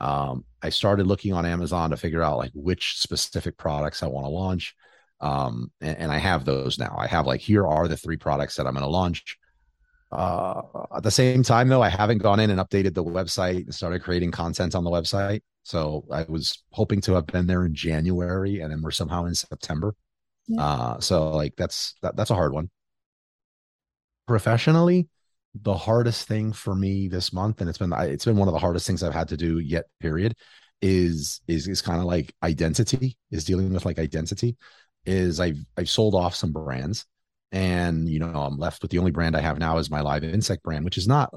Um, 0.00 0.44
i 0.62 0.68
started 0.68 1.06
looking 1.06 1.32
on 1.32 1.46
amazon 1.46 1.90
to 1.90 1.96
figure 1.96 2.22
out 2.22 2.38
like 2.38 2.52
which 2.54 2.98
specific 2.98 3.56
products 3.56 4.02
i 4.02 4.06
want 4.06 4.26
to 4.26 4.30
launch. 4.30 4.74
Um, 5.20 5.72
and, 5.80 5.98
and, 5.98 6.12
I 6.12 6.18
have 6.18 6.44
those 6.44 6.78
now. 6.78 6.94
I 6.96 7.08
have 7.08 7.26
like 7.26 7.40
here 7.40 7.66
are 7.66 7.88
the 7.88 7.96
three 7.96 8.16
products 8.16 8.54
that 8.54 8.66
I'm 8.68 8.74
going 8.74 8.84
to 8.84 8.88
launch. 8.88 9.36
Uh, 10.10 10.62
at 10.96 11.02
the 11.02 11.10
same 11.10 11.42
time, 11.42 11.68
though, 11.68 11.82
I 11.82 11.88
haven't 11.88 12.18
gone 12.18 12.40
in 12.40 12.50
and 12.50 12.60
updated 12.60 12.94
the 12.94 13.04
website 13.04 13.64
and 13.64 13.74
started 13.74 14.02
creating 14.02 14.30
content 14.30 14.74
on 14.74 14.84
the 14.84 14.90
website. 14.90 15.40
So 15.64 16.04
I 16.10 16.24
was 16.28 16.62
hoping 16.70 17.00
to 17.02 17.12
have 17.14 17.26
been 17.26 17.46
there 17.46 17.66
in 17.66 17.74
January, 17.74 18.60
and 18.60 18.72
then 18.72 18.80
we're 18.80 18.90
somehow 18.90 19.26
in 19.26 19.34
September. 19.34 19.94
Yeah. 20.46 20.62
Uh, 20.62 21.00
so 21.00 21.30
like 21.30 21.56
that's 21.56 21.94
that, 22.02 22.16
that's 22.16 22.30
a 22.30 22.34
hard 22.34 22.52
one. 22.52 22.70
Professionally, 24.26 25.08
the 25.54 25.74
hardest 25.74 26.26
thing 26.26 26.52
for 26.52 26.74
me 26.74 27.08
this 27.08 27.32
month, 27.32 27.60
and 27.60 27.68
it's 27.68 27.78
been 27.78 27.92
it's 27.92 28.24
been 28.24 28.36
one 28.36 28.48
of 28.48 28.54
the 28.54 28.60
hardest 28.60 28.86
things 28.86 29.02
I've 29.02 29.12
had 29.12 29.28
to 29.28 29.36
do 29.36 29.58
yet. 29.58 29.84
Period 30.00 30.34
is 30.80 31.40
is 31.48 31.68
is 31.68 31.82
kind 31.82 31.98
of 31.98 32.04
like 32.06 32.32
identity 32.42 33.16
is 33.30 33.44
dealing 33.44 33.72
with 33.72 33.84
like 33.84 33.98
identity 33.98 34.56
is 35.04 35.40
I've 35.40 35.58
I've 35.76 35.88
sold 35.90 36.14
off 36.14 36.34
some 36.34 36.52
brands, 36.52 37.06
and 37.52 38.08
you 38.08 38.18
know 38.18 38.26
I'm 38.26 38.58
left 38.58 38.82
with 38.82 38.90
the 38.90 38.98
only 38.98 39.10
brand 39.10 39.36
I 39.36 39.40
have 39.40 39.58
now 39.58 39.78
is 39.78 39.90
my 39.90 40.00
live 40.00 40.24
insect 40.24 40.62
brand, 40.62 40.84
which 40.84 40.98
is 40.98 41.08
not 41.08 41.32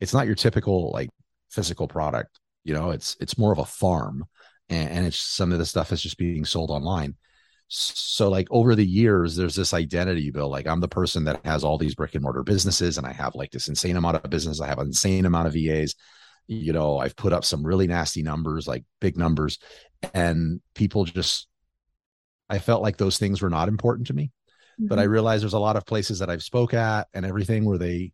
it's 0.00 0.14
not 0.14 0.26
your 0.26 0.34
typical 0.34 0.90
like 0.92 1.10
physical 1.50 1.88
product. 1.88 2.38
You 2.64 2.74
know, 2.74 2.90
it's 2.90 3.16
it's 3.20 3.38
more 3.38 3.52
of 3.52 3.58
a 3.58 3.64
farm, 3.64 4.24
and, 4.68 4.90
and 4.90 5.06
it's 5.06 5.18
some 5.18 5.52
of 5.52 5.58
the 5.58 5.66
stuff 5.66 5.92
is 5.92 6.02
just 6.02 6.18
being 6.18 6.44
sold 6.44 6.70
online. 6.70 7.16
So 7.68 8.28
like 8.28 8.48
over 8.50 8.74
the 8.74 8.86
years, 8.86 9.34
there's 9.34 9.54
this 9.54 9.72
identity 9.72 10.30
bill. 10.30 10.50
Like 10.50 10.66
I'm 10.66 10.80
the 10.80 10.88
person 10.88 11.24
that 11.24 11.44
has 11.44 11.64
all 11.64 11.78
these 11.78 11.94
brick 11.94 12.14
and 12.14 12.22
mortar 12.22 12.42
businesses, 12.42 12.98
and 12.98 13.06
I 13.06 13.12
have 13.12 13.34
like 13.34 13.50
this 13.50 13.68
insane 13.68 13.96
amount 13.96 14.16
of 14.16 14.30
business. 14.30 14.60
I 14.60 14.66
have 14.68 14.78
an 14.78 14.88
insane 14.88 15.26
amount 15.26 15.48
of 15.48 15.54
VAs 15.54 15.94
you 16.48 16.72
know 16.72 16.98
i've 16.98 17.14
put 17.14 17.32
up 17.32 17.44
some 17.44 17.64
really 17.64 17.86
nasty 17.86 18.20
numbers 18.20 18.66
like 18.66 18.82
big 19.00 19.16
numbers 19.16 19.60
and 20.12 20.60
people 20.74 21.04
just 21.04 21.46
I 22.52 22.58
felt 22.58 22.82
like 22.82 22.98
those 22.98 23.16
things 23.16 23.40
were 23.40 23.48
not 23.48 23.68
important 23.68 24.08
to 24.08 24.12
me. 24.12 24.30
Mm-hmm. 24.80 24.88
But 24.88 24.98
I 24.98 25.02
mm-hmm. 25.02 25.12
realized 25.12 25.42
there's 25.42 25.52
a 25.52 25.58
lot 25.58 25.76
of 25.76 25.86
places 25.86 26.18
that 26.18 26.30
I've 26.30 26.42
spoke 26.42 26.74
at 26.74 27.08
and 27.14 27.24
everything 27.26 27.64
where 27.64 27.78
they 27.78 28.12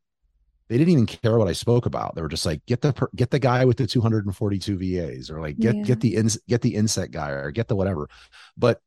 they 0.69 0.77
didn't 0.77 0.93
even 0.93 1.07
care 1.07 1.39
what 1.39 1.49
I 1.49 1.53
spoke 1.53 1.87
about. 1.87 2.15
They 2.15 2.21
were 2.21 2.29
just 2.29 2.45
like, 2.45 2.65
get 2.67 2.83
the 2.83 2.93
get 3.17 3.31
the 3.31 3.39
guy 3.39 3.65
with 3.65 3.79
the 3.79 3.87
242 3.87 4.77
VAs, 4.77 5.31
or 5.31 5.41
like 5.41 5.59
get 5.59 5.77
yeah. 5.77 5.83
get 5.83 6.01
the 6.01 6.41
get 6.47 6.61
the 6.61 6.75
insect 6.75 7.13
guy, 7.13 7.31
or 7.31 7.51
get 7.51 7.69
the 7.69 7.77
whatever. 7.77 8.09
But 8.57 8.81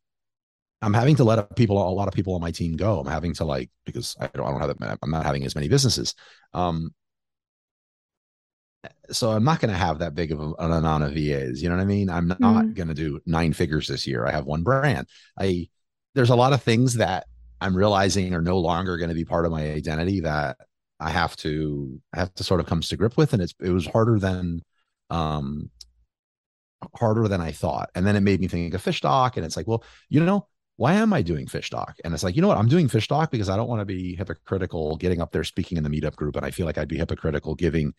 I'm 0.81 0.93
having 0.93 1.15
to 1.17 1.23
let 1.23 1.55
people, 1.55 1.77
a 1.77 1.93
lot 1.93 2.07
of 2.07 2.13
people 2.13 2.33
on 2.33 2.41
my 2.41 2.51
team 2.51 2.75
go. 2.75 2.99
I'm 2.99 3.07
having 3.07 3.33
to 3.35 3.45
like 3.45 3.69
because 3.85 4.15
I 4.19 4.27
don't, 4.27 4.47
I 4.47 4.51
don't 4.51 4.61
have 4.61 4.77
that. 4.79 4.99
I'm 5.03 5.11
not 5.11 5.25
having 5.25 5.45
as 5.45 5.55
many 5.55 5.67
businesses. 5.67 6.15
Um, 6.53 6.93
so 9.11 9.29
I'm 9.29 9.43
not 9.43 9.59
going 9.59 9.71
to 9.71 9.77
have 9.77 9.99
that 9.99 10.15
big 10.15 10.31
of 10.31 10.39
an 10.39 10.71
amount 10.71 11.03
of 11.03 11.13
VAs. 11.13 11.61
You 11.61 11.69
know 11.69 11.75
what 11.75 11.83
I 11.83 11.85
mean? 11.85 12.09
I'm 12.09 12.27
not 12.27 12.39
mm-hmm. 12.39 12.73
going 12.73 12.87
to 12.87 12.95
do 12.95 13.21
nine 13.27 13.53
figures 13.53 13.87
this 13.87 14.07
year. 14.07 14.25
I 14.25 14.31
have 14.31 14.45
one 14.45 14.63
brand. 14.63 15.07
I 15.39 15.69
there's 16.15 16.31
a 16.31 16.35
lot 16.35 16.53
of 16.53 16.63
things 16.63 16.95
that 16.95 17.27
I'm 17.61 17.77
realizing 17.77 18.33
are 18.33 18.41
no 18.41 18.59
longer 18.59 18.97
going 18.97 19.09
to 19.09 19.15
be 19.15 19.25
part 19.25 19.45
of 19.45 19.51
my 19.51 19.71
identity 19.71 20.21
that 20.21 20.57
I 20.99 21.11
have 21.11 21.35
to 21.37 22.01
I 22.13 22.19
have 22.19 22.33
to 22.35 22.43
sort 22.43 22.59
of 22.59 22.65
come 22.65 22.81
to 22.81 22.97
grip 22.97 23.17
with, 23.17 23.33
and 23.33 23.41
it's 23.41 23.53
it 23.61 23.69
was 23.71 23.85
harder 23.85 24.19
than 24.19 24.61
um 25.09 25.69
harder 26.95 27.27
than 27.27 27.41
I 27.41 27.51
thought. 27.51 27.89
And 27.95 28.05
then 28.05 28.15
it 28.15 28.21
made 28.21 28.41
me 28.41 28.47
think 28.47 28.73
of 28.73 28.83
Fishdoc, 28.83 29.37
and 29.37 29.45
it's 29.45 29.55
like, 29.55 29.67
well, 29.67 29.83
you 30.09 30.23
know, 30.23 30.47
why 30.77 30.93
am 30.93 31.13
I 31.13 31.21
doing 31.21 31.45
Fishdoc? 31.45 31.93
And 32.03 32.13
it's 32.13 32.23
like, 32.23 32.35
you 32.35 32.41
know 32.41 32.47
what? 32.47 32.57
I'm 32.57 32.67
doing 32.67 32.87
Fishdoc 32.89 33.31
because 33.31 33.49
I 33.49 33.55
don't 33.55 33.69
want 33.69 33.81
to 33.81 33.85
be 33.85 34.15
hypocritical 34.15 34.97
getting 34.97 35.21
up 35.21 35.31
there 35.31 35.43
speaking 35.43 35.77
in 35.77 35.83
the 35.83 35.89
meetup 35.89 36.15
group, 36.15 36.35
and 36.35 36.45
I 36.45 36.51
feel 36.51 36.65
like 36.65 36.77
I'd 36.77 36.87
be 36.87 36.97
hypocritical 36.97 37.55
giving 37.55 37.93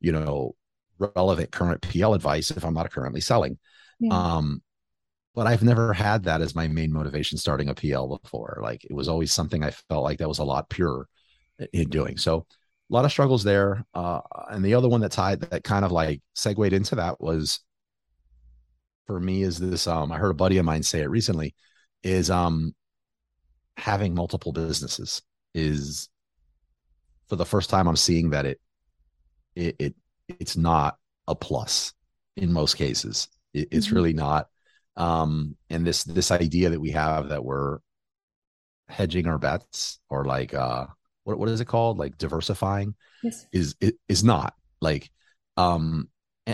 you 0.00 0.12
know, 0.12 0.54
relevant 0.98 1.50
current 1.50 1.82
PL 1.82 2.14
advice 2.14 2.50
if 2.50 2.64
I'm 2.64 2.74
not 2.74 2.90
currently 2.90 3.20
selling. 3.20 3.58
Yeah. 3.98 4.14
Um, 4.14 4.62
but 5.36 5.46
I've 5.46 5.62
never 5.62 5.92
had 5.92 6.24
that 6.24 6.40
as 6.40 6.54
my 6.54 6.66
main 6.66 6.90
motivation 6.90 7.36
starting 7.36 7.68
a 7.68 7.74
PL 7.74 8.18
before. 8.22 8.58
Like 8.62 8.84
it 8.84 8.94
was 8.94 9.06
always 9.06 9.32
something 9.32 9.62
I 9.62 9.70
felt 9.70 10.02
like 10.02 10.18
that 10.18 10.28
was 10.28 10.38
a 10.38 10.44
lot 10.44 10.70
purer 10.70 11.06
in 11.74 11.90
doing. 11.90 12.16
So 12.16 12.46
a 12.90 12.94
lot 12.94 13.04
of 13.04 13.10
struggles 13.10 13.44
there. 13.44 13.84
Uh, 13.92 14.22
and 14.48 14.64
the 14.64 14.74
other 14.74 14.88
one 14.88 15.02
that 15.02 15.12
tied 15.12 15.42
that 15.42 15.62
kind 15.62 15.84
of 15.84 15.92
like 15.92 16.22
segued 16.34 16.72
into 16.72 16.94
that 16.94 17.20
was 17.20 17.60
for 19.06 19.20
me 19.20 19.42
is 19.42 19.58
this 19.58 19.86
um 19.86 20.10
I 20.10 20.16
heard 20.16 20.30
a 20.30 20.34
buddy 20.34 20.56
of 20.56 20.64
mine 20.64 20.82
say 20.82 21.02
it 21.02 21.10
recently 21.10 21.54
is 22.02 22.30
um 22.30 22.74
having 23.76 24.14
multiple 24.14 24.52
businesses 24.52 25.20
is 25.54 26.08
for 27.28 27.36
the 27.36 27.44
first 27.44 27.68
time 27.68 27.86
I'm 27.86 27.96
seeing 27.96 28.30
that 28.30 28.46
it 28.46 28.60
it, 29.54 29.76
it 29.78 29.94
it's 30.28 30.56
not 30.56 30.96
a 31.28 31.34
plus 31.34 31.92
in 32.36 32.54
most 32.54 32.76
cases. 32.76 33.28
It, 33.52 33.68
it's 33.70 33.88
mm-hmm. 33.88 33.96
really 33.96 34.12
not. 34.14 34.48
Um, 34.96 35.56
and 35.70 35.86
this 35.86 36.04
this 36.04 36.30
idea 36.30 36.70
that 36.70 36.80
we 36.80 36.90
have 36.92 37.28
that 37.28 37.44
we're 37.44 37.78
hedging 38.88 39.26
our 39.26 39.38
bets 39.38 39.98
or 40.08 40.24
like 40.24 40.54
uh 40.54 40.86
what 41.24 41.38
what 41.38 41.48
is 41.48 41.60
it 41.60 41.64
called 41.64 41.98
like 41.98 42.16
diversifying 42.18 42.94
yes. 43.22 43.46
is 43.52 43.74
is 44.08 44.22
not 44.22 44.54
like 44.80 45.10
um 45.56 46.08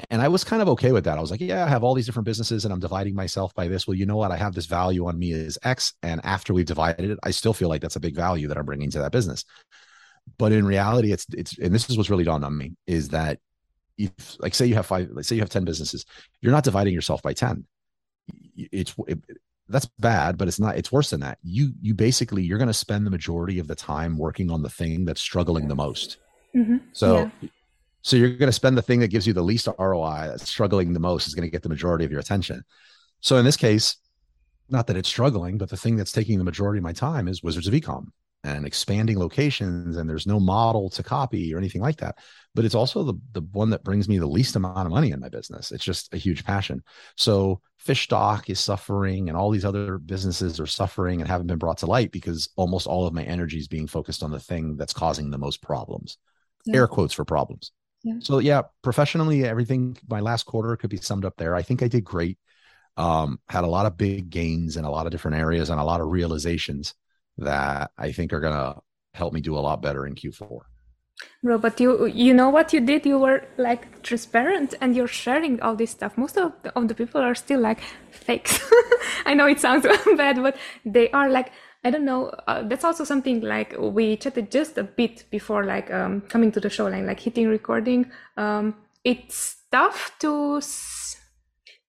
and, 0.09 0.23
I 0.23 0.29
was 0.29 0.43
kind 0.43 0.63
of 0.63 0.71
okay 0.71 0.91
with 0.91 1.05
that. 1.05 1.19
I 1.19 1.21
was 1.21 1.31
like, 1.31 1.43
yeah, 1.43 1.67
I 1.67 1.69
have 1.69 1.85
all 1.85 1.93
these 1.93 2.07
different 2.07 2.25
businesses 2.25 2.65
and 2.65 2.73
I'm 2.73 2.81
dividing 2.81 3.15
myself 3.15 3.55
by 3.55 3.69
this. 3.69 3.87
Well, 3.87 3.95
you 3.95 4.07
know 4.07 4.17
what? 4.17 4.31
I 4.31 4.39
have 4.39 4.55
this 4.55 4.65
value 4.65 5.07
on 5.07 5.19
me 5.19 5.33
is 5.33 5.59
X. 5.65 5.93
And 6.03 6.19
after 6.25 6.55
we've 6.55 6.65
divided 6.65 7.11
it, 7.11 7.19
I 7.23 7.31
still 7.31 7.53
feel 7.53 7.69
like 7.69 7.83
that's 7.83 7.97
a 7.97 8.01
big 8.01 8.17
value 8.17 8.49
that 8.49 8.57
I'm 8.57 8.65
bringing 8.65 8.91
to 8.93 9.01
that 9.01 9.13
business 9.13 9.45
but 10.39 10.53
in 10.53 10.65
reality 10.65 11.13
it's 11.13 11.27
it's 11.33 11.59
and 11.59 11.75
this 11.75 11.89
is 11.89 11.97
what's 11.97 12.11
really 12.11 12.25
dawned 12.25 12.45
on 12.45 12.57
me 12.57 12.75
is 12.87 13.09
that 13.09 13.39
if 13.99 14.37
like 14.41 14.55
say 14.55 14.67
you 14.67 14.75
have 14.75 14.87
five 14.87 15.09
like 15.11 15.25
say 15.25 15.35
you 15.35 15.43
have 15.43 15.51
10 15.51 15.65
businesses 15.65 16.05
you're 16.41 16.53
not 16.53 16.65
dividing 16.65 16.95
yourself 16.95 17.23
by 17.23 17.33
10 17.33 17.65
it's 18.57 18.95
it, 19.09 19.19
that's 19.69 19.87
bad 19.99 20.37
but 20.37 20.49
it's 20.49 20.61
not 20.61 20.77
it's 20.77 20.93
worse 20.93 21.11
than 21.11 21.21
that. 21.21 21.39
You 21.43 21.73
you 21.81 21.95
basically 21.95 22.43
you're 22.43 22.59
going 22.59 22.69
to 22.69 22.75
spend 22.75 23.07
the 23.07 23.11
majority 23.11 23.59
of 23.59 23.69
the 23.69 23.75
time 23.75 24.19
working 24.19 24.51
on 24.51 24.63
the 24.63 24.71
thing 24.71 25.05
that's 25.05 25.21
struggling 25.21 25.69
the 25.69 25.75
most. 25.75 26.19
Mm-hmm. 26.55 26.77
so 26.93 27.31
yeah. 27.41 27.49
so 28.03 28.15
you're 28.15 28.37
going 28.37 28.49
to 28.49 28.53
spend 28.53 28.77
the 28.77 28.83
thing 28.83 29.01
that 29.01 29.09
gives 29.09 29.27
you 29.27 29.33
the 29.33 29.43
least 29.43 29.69
roi 29.79 30.27
that's 30.29 30.51
struggling 30.51 30.93
the 30.93 31.01
most 31.01 31.27
is 31.27 31.35
going 31.35 31.47
to 31.47 31.51
get 31.51 31.63
the 31.63 31.71
majority 31.71 32.05
of 32.05 32.11
your 32.11 32.21
attention. 32.21 32.63
So 33.21 33.37
in 33.37 33.45
this 33.45 33.57
case 33.57 33.97
not 34.69 34.87
that 34.87 34.97
it's 34.97 35.09
struggling 35.09 35.57
but 35.57 35.71
the 35.71 35.77
thing 35.77 35.97
that's 35.97 36.13
taking 36.13 36.37
the 36.37 36.45
majority 36.45 36.79
of 36.79 36.85
my 36.85 36.93
time 36.93 37.27
is 37.27 37.43
wizards 37.43 37.67
of 37.67 37.75
ecom 37.75 38.09
and 38.45 38.67
expanding 38.67 39.19
locations 39.19 39.97
and 39.97 40.09
there's 40.09 40.27
no 40.27 40.41
model 40.41 40.91
to 40.91 41.03
copy 41.03 41.55
or 41.55 41.59
anything 41.59 41.81
like 41.81 41.99
that. 41.99 42.19
But 42.55 42.65
it's 42.65 42.75
also 42.75 43.05
the, 43.05 43.15
the 43.33 43.43
one 43.53 43.71
that 43.71 43.85
brings 43.85 44.09
me 44.09 44.19
the 44.19 44.27
least 44.27 44.57
amount 44.57 44.87
of 44.87 44.91
money 44.91 45.13
in 45.13 45.21
my 45.21 45.29
business. 45.29 45.71
It's 45.71 45.85
just 45.85 46.13
a 46.13 46.17
huge 46.17 46.45
passion. 46.45 46.83
So 47.17 47.61
Fishdoc 47.85 48.49
is 48.49 48.61
suffering 48.61 49.29
and 49.29 49.37
all 49.37 49.51
these 49.51 49.65
other 49.65 49.99
businesses 49.99 50.61
are 50.61 50.67
suffering 50.67 51.21
and 51.21 51.29
haven't 51.29 51.49
been 51.49 51.59
brought 51.59 51.79
to 51.79 51.87
light 51.87 52.13
because 52.13 52.49
almost 52.57 52.87
all 52.87 53.07
of 53.07 53.15
my 53.15 53.25
energy 53.25 53.59
is 53.59 53.69
being 53.69 53.89
focused 53.89 54.23
on 54.23 54.31
the 54.31 54.39
thing 54.39 54.77
that's 54.77 54.93
causing 54.93 55.31
the 55.31 55.39
most 55.39 55.61
problems 55.63 56.19
yeah. 56.65 56.77
air 56.77 56.87
quotes 56.87 57.13
for 57.13 57.25
problems 57.25 57.73
yeah. 58.05 58.15
so 58.21 58.39
yeah 58.39 58.63
professionally 58.83 59.45
everything 59.45 59.97
my 60.09 60.21
last 60.21 60.45
quarter 60.45 60.77
could 60.77 60.91
be 60.91 60.97
summed 60.97 61.25
up 61.25 61.37
there 61.37 61.57
i 61.57 61.63
think 61.63 61.83
i 61.83 61.89
did 61.89 62.05
great 62.05 62.39
um, 62.97 63.41
had 63.49 63.65
a 63.65 63.69
lot 63.69 63.87
of 63.87 63.97
big 63.97 64.31
gains 64.31 64.77
in 64.77 64.85
a 64.85 64.91
lot 64.91 65.07
of 65.07 65.13
different 65.13 65.39
areas 65.39 65.71
and 65.71 65.81
a 65.81 65.85
lot 65.85 66.01
of 66.01 66.09
realizations 66.09 66.95
that 67.39 67.91
I 67.97 68.13
think 68.13 68.33
are 68.33 68.41
going 68.41 68.55
to 68.55 68.81
help 69.15 69.33
me 69.33 69.41
do 69.41 69.57
a 69.57 69.61
lot 69.61 69.83
better 69.83 70.07
in 70.07 70.15
Q4. 70.15 70.61
Bro, 71.43 71.59
but 71.59 71.81
you 71.81 72.07
you 72.07 72.33
know 72.33 72.51
what 72.51 72.73
you 72.73 72.81
did? 72.81 73.05
You 73.05 73.19
were 73.19 73.45
like 73.59 74.03
transparent 74.03 74.75
and 74.81 74.95
you're 74.95 75.09
sharing 75.09 75.61
all 75.61 75.75
this 75.75 75.91
stuff. 75.91 76.17
Most 76.17 76.39
of 76.39 76.53
the, 76.63 76.77
of 76.77 76.89
the 76.89 76.95
people 76.95 77.21
are 77.21 77.35
still 77.35 77.61
like 77.61 77.81
fakes. 78.11 78.61
I 79.27 79.35
know 79.35 79.47
it 79.47 79.59
sounds 79.59 79.87
bad, 80.17 80.43
but 80.43 80.57
they 80.85 81.11
are 81.11 81.29
like 81.29 81.53
I 81.85 81.91
don't 81.91 82.05
know. 82.05 82.29
Uh, 82.47 82.63
that's 82.63 82.85
also 82.85 83.03
something 83.05 83.41
like 83.41 83.75
we 83.77 84.17
chatted 84.17 84.53
just 84.53 84.79
a 84.79 84.85
bit 84.85 85.25
before 85.31 85.65
like 85.65 85.91
um, 85.91 86.21
coming 86.23 86.53
to 86.53 86.61
the 86.61 86.71
show, 86.71 86.87
like 86.87 87.05
like 87.05 87.19
hitting 87.19 87.49
recording. 87.49 88.11
Um, 88.37 88.77
it's 89.03 89.57
tough 89.73 90.13
to 90.21 90.61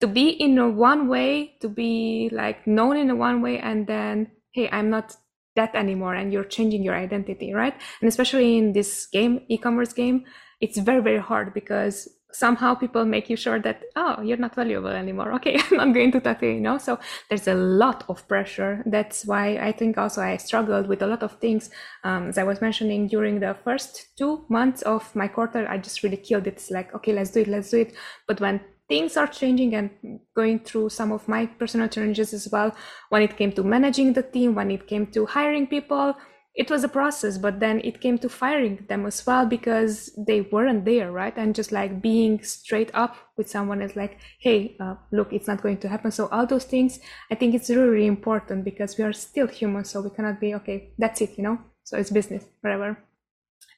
to 0.02 0.08
be 0.08 0.30
in 0.30 0.58
a 0.58 0.68
one 0.68 1.08
way, 1.08 1.56
to 1.62 1.70
be 1.70 2.30
like 2.32 2.66
known 2.66 2.98
in 2.98 3.12
a 3.12 3.16
one 3.16 3.42
way, 3.44 3.60
and 3.60 3.86
then 3.86 4.32
hey, 4.52 4.68
I'm 4.72 4.90
not 4.90 5.16
that 5.55 5.74
anymore 5.75 6.15
and 6.15 6.33
you're 6.33 6.43
changing 6.43 6.83
your 6.83 6.95
identity 6.95 7.53
right? 7.53 7.75
And 8.01 8.07
especially 8.07 8.57
in 8.57 8.74
this 8.74 9.07
game 9.07 9.41
e-commerce 9.50 9.93
game 9.93 10.25
it's 10.62 10.77
very 10.77 11.01
very 11.01 11.19
hard 11.19 11.53
because 11.53 12.07
somehow 12.33 12.74
people 12.74 13.05
make 13.05 13.29
you 13.29 13.36
sure 13.36 13.60
that 13.60 13.83
oh 13.95 14.22
you're 14.22 14.38
not 14.38 14.55
valuable 14.55 14.89
anymore. 14.89 15.31
Okay 15.38 15.60
i'm 15.60 15.77
not 15.77 15.93
going 15.93 16.12
to 16.12 16.19
talk 16.19 16.39
to 16.39 16.48
you, 16.48 16.53
you 16.53 16.62
know? 16.62 16.77
So 16.77 17.00
there's 17.29 17.48
a 17.48 17.53
lot 17.53 18.05
of 18.10 18.27
pressure. 18.27 18.83
That's 18.86 19.25
why 19.25 19.57
i 19.57 19.72
think 19.72 19.98
also 19.98 20.22
i 20.22 20.38
struggled 20.38 20.88
with 20.88 21.01
a 21.01 21.07
lot 21.07 21.24
of 21.24 21.39
things. 21.39 21.69
Um, 22.03 22.29
as 22.29 22.38
i 22.38 22.43
was 22.43 22.62
mentioning 22.62 23.07
during 23.07 23.39
the 23.39 23.55
first 23.63 24.17
two 24.17 24.45
months 24.50 24.81
of 24.81 25.15
my 25.15 25.27
quarter 25.27 25.67
i 25.67 25.77
just 25.77 26.03
really 26.03 26.17
killed 26.17 26.48
it. 26.48 26.53
It's 26.53 26.72
like 26.72 26.93
okay 26.95 27.13
let's 27.13 27.31
do 27.31 27.41
it 27.41 27.48
let's 27.48 27.69
do 27.69 27.81
it. 27.81 27.93
But 28.27 28.41
when 28.41 28.62
things 28.94 29.18
are 29.18 29.26
changing 29.26 29.74
and 29.74 29.90
going 30.36 30.60
through 30.60 30.88
some 30.88 31.12
of 31.12 31.28
my 31.28 31.48
personal 31.48 31.88
challenges 31.88 32.32
as 32.32 32.48
well. 32.52 32.70
When 33.10 33.24
it 33.24 33.36
came 33.38 33.52
to 33.54 33.64
managing 33.64 34.14
the 34.14 34.22
team 34.22 34.54
when 34.54 34.70
it 34.70 34.86
came 34.86 35.08
to 35.16 35.26
hiring 35.26 35.66
people 35.66 36.14
it 36.56 36.70
was 36.70 36.84
a 36.84 36.96
process 37.00 37.40
but 37.40 37.60
then 37.60 37.82
it 37.84 38.00
came 38.00 38.20
to 38.20 38.30
firing 38.30 38.76
them 38.90 39.08
as 39.08 39.26
well 39.26 39.48
because 39.48 39.94
they 40.28 40.42
weren't 40.42 40.86
there 40.86 41.12
right? 41.12 41.36
And 41.36 41.56
just 41.56 41.72
like 41.72 42.04
being 42.04 42.44
straight 42.44 42.92
up 42.94 43.16
with 43.36 43.50
someone 43.50 43.82
is 43.82 43.96
like 43.96 44.20
hey 44.46 44.78
uh, 44.80 44.94
look 45.12 45.34
it's 45.34 45.48
not 45.48 45.64
going 45.64 45.80
to 45.80 45.90
happen. 45.90 46.12
So 46.12 46.28
all 46.28 46.46
those 46.46 46.66
things 46.66 47.00
i 47.32 47.36
think 47.36 47.56
it's 47.56 47.72
really, 47.72 47.90
really 47.96 48.14
important 48.18 48.64
because 48.64 48.92
we 48.98 49.04
are 49.08 49.14
still 49.28 49.48
human 49.48 49.86
so 49.86 50.02
we 50.02 50.12
cannot 50.12 50.40
be 50.40 50.54
okay 50.60 50.94
that's 51.00 51.20
it 51.22 51.32
you 51.38 51.44
know? 51.44 51.58
So 51.84 51.98
it's 51.98 52.12
business 52.12 52.46
whatever. 52.62 52.90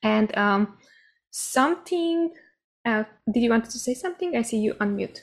And 0.03 0.37
um 0.37 0.77
something 1.31 2.33
uh, 2.85 3.03
did 3.31 3.41
you 3.41 3.49
want 3.49 3.65
to 3.65 3.79
say 3.79 3.93
something? 3.93 4.35
I 4.35 4.43
see 4.43 4.57
you 4.57 4.75
unmute. 4.75 5.21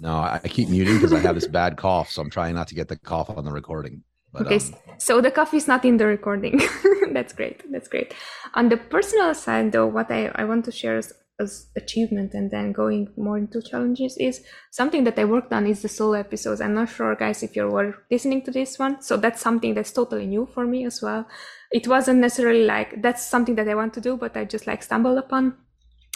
No, 0.00 0.16
I 0.16 0.40
keep 0.44 0.68
muting 0.68 0.96
because 0.96 1.12
I 1.12 1.20
have 1.20 1.34
this 1.34 1.46
bad 1.46 1.76
cough, 1.76 2.10
so 2.10 2.22
I'm 2.22 2.30
trying 2.30 2.54
not 2.54 2.68
to 2.68 2.74
get 2.74 2.88
the 2.88 2.96
cough 2.96 3.30
on 3.30 3.44
the 3.44 3.52
recording. 3.52 4.02
But, 4.32 4.46
okay, 4.46 4.56
um, 4.56 4.74
so 4.98 5.20
the 5.20 5.30
cough 5.30 5.54
is 5.54 5.68
not 5.68 5.84
in 5.84 5.98
the 5.98 6.06
recording. 6.06 6.60
That's 7.12 7.32
great. 7.32 7.62
That's 7.70 7.86
great. 7.86 8.12
On 8.54 8.68
the 8.68 8.76
personal 8.76 9.34
side, 9.34 9.70
though, 9.70 9.86
what 9.86 10.10
I, 10.10 10.32
I 10.34 10.44
want 10.44 10.64
to 10.64 10.72
share 10.72 10.96
as, 10.96 11.12
as 11.38 11.68
achievement 11.76 12.34
and 12.34 12.50
then 12.50 12.72
going 12.72 13.12
more 13.16 13.38
into 13.38 13.62
challenges 13.62 14.16
is 14.18 14.42
something 14.72 15.04
that 15.04 15.18
I 15.18 15.24
worked 15.24 15.52
on 15.52 15.68
is 15.68 15.82
the 15.82 15.88
solo 15.88 16.14
episodes. 16.14 16.60
I'm 16.60 16.74
not 16.74 16.88
sure, 16.88 17.14
guys, 17.14 17.44
if 17.44 17.54
you're 17.54 17.94
listening 18.10 18.42
to 18.42 18.50
this 18.50 18.76
one. 18.76 19.00
So 19.00 19.16
that's 19.16 19.40
something 19.40 19.74
that's 19.74 19.92
totally 19.92 20.26
new 20.26 20.48
for 20.52 20.66
me 20.66 20.84
as 20.84 21.00
well. 21.00 21.28
It 21.70 21.86
wasn't 21.86 22.18
necessarily 22.18 22.64
like 22.64 23.00
that's 23.02 23.24
something 23.24 23.54
that 23.54 23.68
I 23.68 23.76
want 23.76 23.94
to 23.94 24.00
do, 24.00 24.16
but 24.16 24.36
I 24.36 24.44
just 24.44 24.66
like 24.66 24.82
stumbled 24.82 25.18
upon 25.18 25.54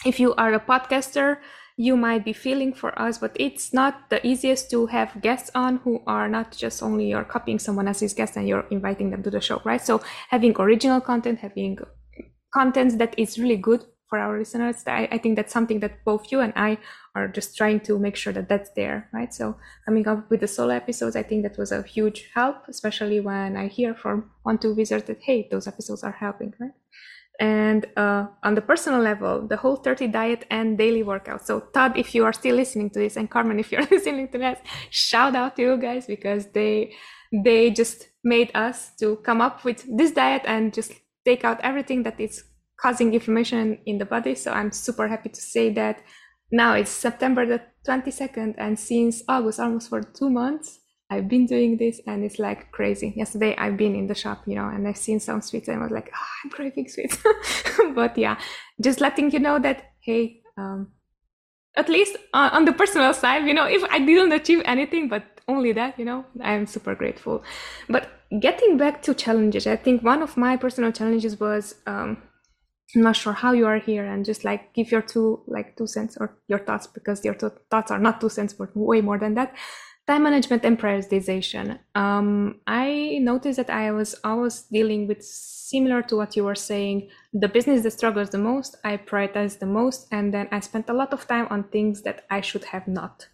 if 0.05 0.21
you 0.21 0.35
are 0.35 0.53
a 0.55 0.61
podcaster, 0.61 1.39
you 1.77 1.97
might 1.97 2.25
be 2.25 2.33
feeling 2.33 2.73
for 2.73 2.97
us, 3.01 3.19
but 3.19 3.31
it's 3.37 3.73
not 3.73 4.11
the 4.11 4.25
easiest 4.27 4.69
to 4.71 4.87
have 4.87 5.23
guests 5.23 5.51
on 5.55 5.77
who 5.79 6.03
are 6.09 6.29
not 6.29 6.51
just 6.51 6.83
only 6.83 7.09
you're 7.09 7.25
copying 7.25 7.61
someone 7.61 7.87
else's 7.87 8.13
guest 8.13 8.37
and 8.37 8.49
you're 8.49 8.67
inviting 8.71 9.11
them 9.11 9.23
to 9.23 9.31
the 9.31 9.41
show, 9.41 9.63
right? 9.65 9.81
So 9.81 10.03
having 10.29 10.55
original 10.59 11.01
content, 11.01 11.39
having 11.39 11.79
content 12.53 12.99
that 12.99 13.15
is 13.17 13.39
really 13.39 13.57
good 13.57 13.85
for 14.09 14.19
our 14.19 14.39
listeners, 14.39 14.83
I, 14.89 15.09
I 15.13 15.19
think 15.19 15.37
that's 15.37 15.53
something 15.53 15.79
that 15.81 16.05
both 16.05 16.33
you 16.33 16.41
and 16.41 16.53
I 16.57 16.79
are 17.15 17.29
just 17.29 17.57
trying 17.57 17.79
to 17.81 17.97
make 17.97 18.17
sure 18.17 18.33
that 18.33 18.49
that's 18.49 18.71
there, 18.71 19.09
right? 19.13 19.33
So 19.33 19.57
coming 19.85 20.09
up 20.09 20.29
with 20.31 20.41
the 20.41 20.49
solo 20.49 20.75
episodes, 20.75 21.15
I 21.15 21.23
think 21.23 21.45
that 21.45 21.59
was 21.59 21.71
a 21.71 21.83
huge 21.83 22.29
help, 22.35 22.67
especially 22.69 23.21
when 23.21 23.57
I 23.57 23.69
hear 23.69 23.95
from 23.95 24.31
one, 24.43 24.59
two 24.59 24.75
visitors 24.75 25.05
that, 25.05 25.23
hey, 25.23 25.47
those 25.49 25.69
episodes 25.69 26.03
are 26.03 26.13
helping, 26.13 26.55
right? 26.59 26.73
And 27.39 27.87
uh, 27.97 28.27
on 28.43 28.55
the 28.55 28.61
personal 28.61 29.01
level, 29.01 29.47
the 29.47 29.57
whole 29.57 29.77
30 29.77 30.09
diet 30.09 30.45
and 30.51 30.77
daily 30.77 31.05
workout. 31.05 31.47
So, 31.47 31.61
Todd, 31.73 31.97
if 31.97 32.15
you 32.15 32.25
are 32.25 32.33
still 32.33 32.57
listening 32.57 32.91
to 32.91 32.99
this, 32.99 33.17
and 33.17 33.31
Carmen, 33.31 33.59
if 33.61 33.71
you're 33.71 33.87
listening 33.87 34.29
to 34.29 34.39
this, 34.39 34.59
shout 34.91 35.37
out 35.37 35.57
to 35.57 35.63
you 35.63 35.77
guys 35.77 36.07
because 36.07 36.47
they 36.53 36.95
they 37.45 37.71
just 37.71 38.09
made 38.25 38.51
us 38.55 38.93
to 38.99 39.17
come 39.17 39.41
up 39.41 39.63
with 39.65 39.85
this 39.97 40.13
diet 40.13 40.43
and 40.47 40.73
just 40.73 40.93
take 41.25 41.45
out 41.45 41.61
everything 41.63 42.03
that 42.03 42.19
is 42.19 42.43
causing 42.81 43.13
inflammation 43.13 43.79
in 43.87 43.99
the 43.99 44.05
body. 44.05 44.35
So, 44.35 44.53
I'm 44.53 44.73
super 44.73 45.07
happy 45.07 45.29
to 45.29 45.41
say 45.41 45.71
that 45.75 46.03
now 46.51 46.75
it's 46.75 46.91
September 46.91 47.47
the 47.47 47.63
22nd, 47.87 48.55
and 48.59 48.79
since 48.79 49.23
August, 49.29 49.61
almost 49.61 49.91
for 49.91 50.03
two 50.03 50.31
months, 50.31 50.81
I've 51.11 51.29
been 51.29 51.47
doing 51.47 51.79
this 51.79 52.01
and 52.07 52.23
it's 52.23 52.39
like 52.39 52.71
crazy. 52.71 53.15
Yesterday 53.17 53.57
I've 53.57 53.77
been 53.79 53.95
in 53.95 54.09
the 54.09 54.15
shop, 54.15 54.43
you 54.47 54.55
know, 54.55 54.69
and 54.69 54.87
I've 54.87 54.99
seen 54.99 55.21
some 55.21 55.41
sweets 55.41 55.69
and 55.69 55.79
I 55.79 55.83
was 55.83 55.91
like, 55.91 56.11
oh, 56.15 56.27
I'm 56.45 56.51
craving 56.51 56.89
sweets. 56.89 57.19
but 57.95 58.17
yeah, 58.19 58.39
just 58.81 59.01
letting 59.01 59.31
you 59.31 59.39
know 59.39 59.59
that, 59.59 59.85
hey, 60.01 60.43
um, 60.59 60.93
at 61.77 61.89
least 61.89 62.17
on, 62.35 62.65
the 62.67 62.73
personal 62.73 63.15
side, 63.15 63.47
you 63.47 63.55
know, 63.55 63.65
if 63.65 63.83
I 63.85 64.01
didn't 64.01 64.33
achieve 64.33 64.61
anything, 64.65 65.09
but 65.09 65.23
only 65.47 65.73
that, 65.73 65.99
you 65.99 66.05
know, 66.05 66.27
I'm 66.43 66.67
super 66.67 66.95
grateful. 66.95 67.43
But 67.89 68.11
getting 68.41 68.77
back 68.77 69.01
to 69.03 69.15
challenges, 69.15 69.67
I 69.67 69.77
think 69.77 70.03
one 70.03 70.21
of 70.21 70.37
my 70.37 70.57
personal 70.57 70.93
challenges 70.93 71.41
was, 71.41 71.77
um, 71.87 72.23
I'm 72.95 73.03
not 73.03 73.17
sure 73.17 73.33
how 73.33 73.53
you 73.53 73.67
are 73.67 73.79
here 73.79 74.05
and 74.05 74.25
just 74.25 74.45
like 74.45 74.73
give 74.73 74.91
your 74.91 75.03
two 75.03 75.43
like 75.47 75.77
two 75.77 75.87
cents 75.87 76.17
or 76.19 76.39
your 76.49 76.59
thoughts 76.59 76.87
because 76.87 77.23
your 77.23 77.35
thoughts 77.35 77.91
are 77.91 77.99
not 77.99 78.19
two 78.19 78.31
cents 78.31 78.55
but 78.55 78.75
way 78.75 79.03
more 79.03 79.19
than 79.19 79.35
that 79.35 79.55
time 80.09 80.23
management 80.23 80.65
and 80.65 80.79
prioritization. 80.79 81.79
Um, 81.95 82.61
I 82.67 83.19
noticed 83.21 83.59
that 83.59 83.71
I 83.71 83.93
was 83.93 84.17
always 84.25 84.63
dealing 84.63 85.07
with 85.07 85.23
similar 85.23 86.03
to 86.03 86.17
what 86.17 86.35
you 86.35 86.45
were 86.45 86.55
saying. 86.55 87.11
The 87.35 87.49
business 87.49 87.83
that 87.83 87.93
struggles 87.93 88.31
the 88.31 88.39
most, 88.39 88.77
I 88.85 88.97
prioritize 88.97 89.59
the 89.59 89.67
most, 89.67 90.09
and 90.11 90.33
then 90.33 90.49
I 90.51 90.61
spent 90.61 90.89
a 90.89 90.95
lot 90.95 91.13
of 91.13 91.29
time 91.29 91.47
on 91.51 91.65
things 91.65 92.03
that 92.03 92.25
I 92.31 92.41
should 92.41 92.65
have 92.65 92.89
not. 92.89 93.29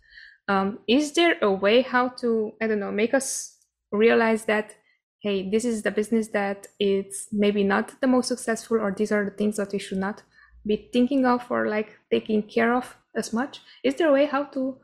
Um, 0.48 0.80
is 0.88 1.12
there 1.12 1.36
a 1.40 1.50
way 1.50 1.82
how 1.82 2.08
to, 2.20 2.52
I 2.60 2.66
don't 2.66 2.80
know, 2.80 2.90
make 2.90 3.14
us 3.14 3.56
realize 3.92 4.44
that, 4.46 4.74
hey, 5.20 5.48
this 5.48 5.64
is 5.64 5.84
the 5.84 5.92
business 5.92 6.28
that 6.28 6.66
is 6.80 7.28
maybe 7.32 7.62
not 7.62 8.00
the 8.00 8.08
most 8.08 8.26
successful, 8.28 8.78
or 8.78 8.92
these 8.92 9.12
are 9.12 9.24
the 9.24 9.30
things 9.30 9.56
that 9.56 9.72
we 9.72 9.78
should 9.78 9.98
not 9.98 10.24
be 10.66 10.90
thinking 10.92 11.24
of 11.24 11.46
or 11.50 11.68
like 11.68 11.98
taking 12.10 12.42
care 12.42 12.74
of 12.74 12.96
as 13.14 13.32
much? 13.32 13.60
Is 13.84 13.94
there 13.94 14.08
a 14.08 14.12
way 14.12 14.26
how 14.26 14.44
to 14.54 14.78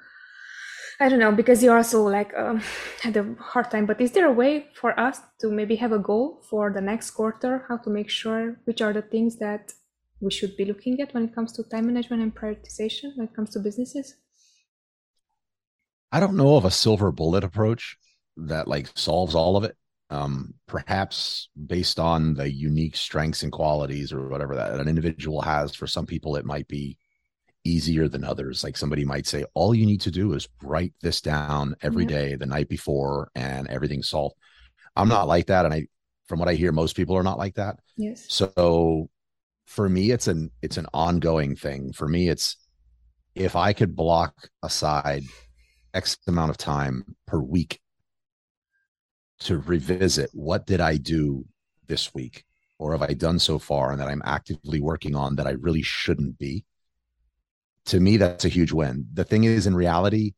I 1.02 1.08
don't 1.08 1.18
know 1.18 1.32
because 1.32 1.62
you 1.62 1.72
also 1.72 2.06
like 2.06 2.32
um, 2.36 2.60
had 3.00 3.16
a 3.16 3.34
hard 3.38 3.70
time. 3.70 3.86
But 3.86 4.00
is 4.00 4.12
there 4.12 4.26
a 4.26 4.32
way 4.32 4.66
for 4.74 4.98
us 5.00 5.18
to 5.40 5.50
maybe 5.50 5.76
have 5.76 5.92
a 5.92 5.98
goal 5.98 6.42
for 6.48 6.70
the 6.70 6.82
next 6.82 7.12
quarter? 7.12 7.64
How 7.68 7.78
to 7.78 7.90
make 7.90 8.10
sure 8.10 8.60
which 8.64 8.82
are 8.82 8.92
the 8.92 9.02
things 9.02 9.38
that 9.38 9.72
we 10.20 10.30
should 10.30 10.56
be 10.56 10.66
looking 10.66 11.00
at 11.00 11.14
when 11.14 11.24
it 11.24 11.34
comes 11.34 11.52
to 11.54 11.62
time 11.64 11.86
management 11.86 12.22
and 12.22 12.34
prioritization 12.34 13.16
when 13.16 13.28
it 13.28 13.34
comes 13.34 13.50
to 13.50 13.60
businesses? 13.60 14.16
I 16.12 16.20
don't 16.20 16.36
know 16.36 16.56
of 16.56 16.66
a 16.66 16.70
silver 16.70 17.10
bullet 17.10 17.44
approach 17.44 17.96
that 18.36 18.68
like 18.68 18.88
solves 18.94 19.34
all 19.34 19.56
of 19.56 19.64
it. 19.64 19.76
Um, 20.10 20.54
perhaps 20.66 21.48
based 21.66 22.00
on 22.00 22.34
the 22.34 22.50
unique 22.50 22.96
strengths 22.96 23.44
and 23.44 23.52
qualities 23.52 24.12
or 24.12 24.28
whatever 24.28 24.56
that 24.56 24.80
an 24.80 24.88
individual 24.88 25.40
has. 25.40 25.72
For 25.74 25.86
some 25.86 26.04
people, 26.04 26.34
it 26.34 26.44
might 26.44 26.66
be 26.66 26.98
easier 27.64 28.08
than 28.08 28.24
others. 28.24 28.64
Like 28.64 28.76
somebody 28.76 29.04
might 29.04 29.26
say, 29.26 29.44
all 29.54 29.74
you 29.74 29.86
need 29.86 30.00
to 30.02 30.10
do 30.10 30.34
is 30.34 30.48
write 30.62 30.92
this 31.00 31.20
down 31.20 31.74
every 31.82 32.04
mm-hmm. 32.04 32.14
day, 32.14 32.34
the 32.36 32.46
night 32.46 32.68
before, 32.68 33.30
and 33.34 33.68
everything's 33.68 34.08
solved. 34.08 34.36
I'm 34.96 35.08
not 35.08 35.28
like 35.28 35.46
that. 35.46 35.64
And 35.64 35.74
I, 35.74 35.86
from 36.26 36.38
what 36.38 36.48
I 36.48 36.54
hear, 36.54 36.72
most 36.72 36.96
people 36.96 37.16
are 37.16 37.22
not 37.22 37.38
like 37.38 37.54
that. 37.54 37.76
Yes. 37.96 38.24
So 38.28 39.08
for 39.66 39.88
me, 39.88 40.10
it's 40.10 40.28
an, 40.28 40.50
it's 40.62 40.76
an 40.76 40.86
ongoing 40.92 41.56
thing. 41.56 41.92
For 41.92 42.08
me, 42.08 42.28
it's 42.28 42.56
if 43.34 43.56
I 43.56 43.72
could 43.72 43.94
block 43.94 44.48
aside 44.62 45.22
X 45.94 46.16
amount 46.26 46.50
of 46.50 46.56
time 46.56 47.04
per 47.26 47.38
week 47.38 47.80
to 49.40 49.58
revisit 49.58 50.30
what 50.32 50.66
did 50.66 50.80
I 50.80 50.96
do 50.96 51.44
this 51.86 52.14
week 52.14 52.44
or 52.78 52.92
have 52.92 53.02
I 53.02 53.14
done 53.14 53.38
so 53.38 53.58
far 53.58 53.92
and 53.92 54.00
that 54.00 54.08
I'm 54.08 54.22
actively 54.24 54.80
working 54.80 55.14
on 55.14 55.36
that 55.36 55.46
I 55.46 55.52
really 55.52 55.82
shouldn't 55.82 56.38
be 56.38 56.64
to 57.86 58.00
me 58.00 58.16
that's 58.16 58.44
a 58.44 58.48
huge 58.48 58.72
win 58.72 59.06
the 59.12 59.24
thing 59.24 59.44
is 59.44 59.66
in 59.66 59.74
reality 59.74 60.32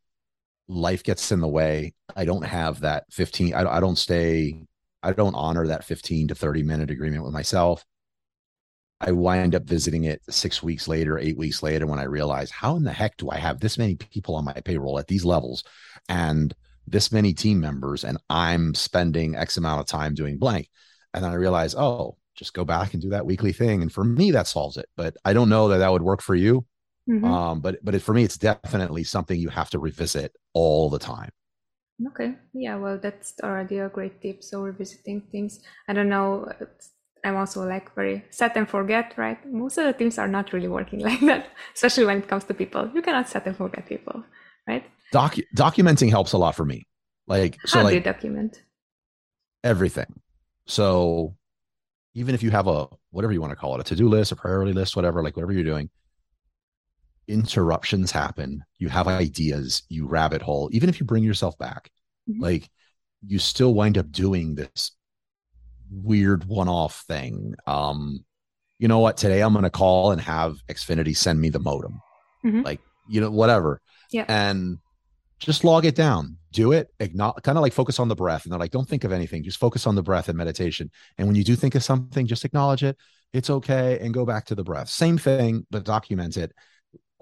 life 0.68 1.02
gets 1.02 1.32
in 1.32 1.40
the 1.40 1.48
way 1.48 1.92
i 2.16 2.24
don't 2.24 2.44
have 2.44 2.80
that 2.80 3.04
15 3.10 3.54
I, 3.54 3.76
I 3.76 3.80
don't 3.80 3.96
stay 3.96 4.62
i 5.02 5.12
don't 5.12 5.34
honor 5.34 5.66
that 5.66 5.84
15 5.84 6.28
to 6.28 6.34
30 6.34 6.62
minute 6.62 6.90
agreement 6.90 7.24
with 7.24 7.32
myself 7.32 7.84
i 9.00 9.10
wind 9.10 9.54
up 9.54 9.64
visiting 9.64 10.04
it 10.04 10.22
six 10.30 10.62
weeks 10.62 10.88
later 10.88 11.18
eight 11.18 11.36
weeks 11.36 11.62
later 11.62 11.86
when 11.86 11.98
i 11.98 12.04
realize 12.04 12.50
how 12.50 12.76
in 12.76 12.84
the 12.84 12.92
heck 12.92 13.16
do 13.16 13.30
i 13.30 13.36
have 13.36 13.60
this 13.60 13.78
many 13.78 13.96
people 13.96 14.34
on 14.36 14.44
my 14.44 14.52
payroll 14.52 14.98
at 14.98 15.08
these 15.08 15.24
levels 15.24 15.64
and 16.08 16.54
this 16.86 17.12
many 17.12 17.34
team 17.34 17.60
members 17.60 18.04
and 18.04 18.18
i'm 18.30 18.74
spending 18.74 19.36
x 19.36 19.56
amount 19.56 19.80
of 19.80 19.86
time 19.86 20.14
doing 20.14 20.38
blank 20.38 20.68
and 21.12 21.24
then 21.24 21.30
i 21.30 21.34
realize 21.34 21.74
oh 21.74 22.16
just 22.34 22.54
go 22.54 22.64
back 22.64 22.92
and 22.92 23.02
do 23.02 23.10
that 23.10 23.26
weekly 23.26 23.52
thing. 23.52 23.82
And 23.82 23.92
for 23.92 24.04
me, 24.04 24.30
that 24.32 24.46
solves 24.46 24.76
it. 24.76 24.88
But 24.96 25.16
I 25.24 25.32
don't 25.32 25.48
know 25.48 25.68
that 25.68 25.78
that 25.78 25.92
would 25.92 26.02
work 26.02 26.22
for 26.22 26.34
you. 26.34 26.64
Mm-hmm. 27.08 27.24
Um, 27.24 27.60
but 27.60 27.84
but 27.84 27.94
it, 27.94 28.02
for 28.02 28.14
me, 28.14 28.22
it's 28.22 28.38
definitely 28.38 29.04
something 29.04 29.38
you 29.38 29.48
have 29.48 29.70
to 29.70 29.78
revisit 29.78 30.36
all 30.54 30.88
the 30.88 30.98
time. 30.98 31.30
Okay. 32.08 32.34
Yeah. 32.52 32.76
Well, 32.76 32.98
that's 32.98 33.34
already 33.42 33.78
a 33.78 33.88
great 33.88 34.20
tip. 34.22 34.42
So 34.42 34.62
revisiting 34.62 35.22
things. 35.32 35.60
I 35.88 35.92
don't 35.92 36.08
know. 36.08 36.48
I'm 37.24 37.36
also 37.36 37.66
like 37.66 37.94
very 37.94 38.24
set 38.30 38.56
and 38.56 38.68
forget, 38.68 39.14
right? 39.16 39.38
Most 39.46 39.78
of 39.78 39.84
the 39.84 39.92
teams 39.92 40.18
are 40.18 40.28
not 40.28 40.52
really 40.52 40.68
working 40.68 41.00
like 41.08 41.20
that, 41.20 41.48
especially 41.74 42.06
when 42.06 42.18
it 42.18 42.28
comes 42.28 42.44
to 42.44 42.54
people. 42.54 42.90
You 42.94 43.02
cannot 43.02 43.28
set 43.28 43.46
and 43.46 43.56
forget 43.56 43.86
people, 43.86 44.24
right? 44.66 44.84
Doc- 45.12 45.46
documenting 45.56 46.10
helps 46.10 46.32
a 46.32 46.38
lot 46.38 46.56
for 46.56 46.64
me. 46.64 46.86
Like, 47.26 47.58
so 47.66 47.78
How 47.78 47.84
like, 47.84 47.92
do 47.92 47.96
you 47.96 48.02
document? 48.02 48.62
Everything. 49.62 50.20
So 50.66 51.36
even 52.14 52.34
if 52.34 52.42
you 52.42 52.50
have 52.50 52.66
a 52.66 52.88
whatever 53.10 53.32
you 53.32 53.40
want 53.40 53.52
to 53.52 53.56
call 53.56 53.74
it, 53.76 53.80
a 53.80 53.84
to-do 53.84 54.08
list, 54.08 54.32
a 54.32 54.36
priority 54.36 54.72
list, 54.72 54.96
whatever, 54.96 55.22
like 55.22 55.36
whatever 55.36 55.52
you're 55.52 55.62
doing, 55.64 55.90
interruptions 57.28 58.10
happen. 58.10 58.64
You 58.78 58.88
have 58.88 59.08
ideas, 59.08 59.82
you 59.88 60.06
rabbit 60.06 60.42
hole. 60.42 60.68
Even 60.72 60.88
if 60.88 61.00
you 61.00 61.06
bring 61.06 61.24
yourself 61.24 61.56
back, 61.58 61.90
mm-hmm. 62.28 62.42
like 62.42 62.70
you 63.26 63.38
still 63.38 63.74
wind 63.74 63.98
up 63.98 64.10
doing 64.10 64.54
this 64.54 64.92
weird 65.90 66.44
one-off 66.44 67.04
thing. 67.06 67.54
Um, 67.66 68.24
you 68.78 68.88
know 68.88 68.98
what? 68.98 69.16
Today 69.16 69.42
I'm 69.42 69.52
going 69.52 69.64
to 69.64 69.70
call 69.70 70.10
and 70.10 70.20
have 70.20 70.56
Xfinity 70.68 71.16
send 71.16 71.40
me 71.40 71.50
the 71.50 71.60
modem. 71.60 72.00
Mm-hmm. 72.44 72.62
Like, 72.62 72.80
you 73.08 73.20
know, 73.20 73.30
whatever. 73.30 73.80
Yeah. 74.10 74.24
And 74.28 74.78
just 75.38 75.64
log 75.64 75.84
it 75.84 75.94
down 75.94 76.38
do 76.52 76.72
it 76.72 76.88
kind 77.00 77.20
of 77.20 77.62
like 77.62 77.72
focus 77.72 77.98
on 77.98 78.08
the 78.08 78.14
breath 78.14 78.44
and 78.44 78.52
they're 78.52 78.60
like 78.60 78.70
don't 78.70 78.88
think 78.88 79.04
of 79.04 79.12
anything 79.12 79.42
just 79.42 79.58
focus 79.58 79.86
on 79.86 79.94
the 79.94 80.02
breath 80.02 80.28
and 80.28 80.38
meditation 80.38 80.90
and 81.18 81.26
when 81.26 81.34
you 81.34 81.44
do 81.44 81.56
think 81.56 81.74
of 81.74 81.82
something 81.82 82.26
just 82.26 82.44
acknowledge 82.44 82.84
it 82.84 82.96
it's 83.32 83.50
okay 83.50 83.98
and 84.00 84.14
go 84.14 84.24
back 84.24 84.44
to 84.44 84.54
the 84.54 84.62
breath 84.62 84.88
same 84.88 85.18
thing 85.18 85.66
but 85.70 85.84
document 85.84 86.36
it 86.36 86.52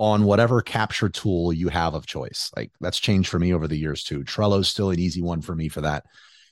on 0.01 0.25
whatever 0.25 0.63
capture 0.63 1.11
tool 1.11 1.53
you 1.53 1.69
have 1.69 1.95
of 1.95 2.07
choice 2.07 2.51
like 2.57 2.73
that's 2.81 2.99
changed 2.99 3.29
for 3.29 3.39
me 3.39 3.53
over 3.53 3.69
the 3.69 3.77
years 3.77 4.03
too 4.03 4.25
trello's 4.25 4.67
still 4.67 4.91
an 4.91 4.99
easy 4.99 5.21
one 5.21 5.43
for 5.43 5.55
me 5.55 5.69
for 5.69 5.83
that 5.83 6.05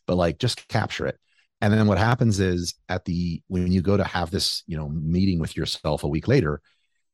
but 0.07 0.17
like 0.17 0.39
just 0.39 0.69
capture 0.69 1.07
it 1.07 1.19
and 1.63 1.73
then 1.73 1.87
what 1.87 1.97
happens 1.97 2.41
is 2.41 2.75
at 2.91 3.07
the 3.07 3.43
when 3.49 3.73
you 3.73 3.81
go 3.81 3.97
to 3.97 4.05
have 4.05 4.31
this 4.31 4.63
you 4.67 4.77
know 4.77 4.91
meeting 4.91 5.39
with 5.39 5.57
yourself 5.57 6.05
a 6.05 6.09
week 6.09 6.29
later 6.29 6.61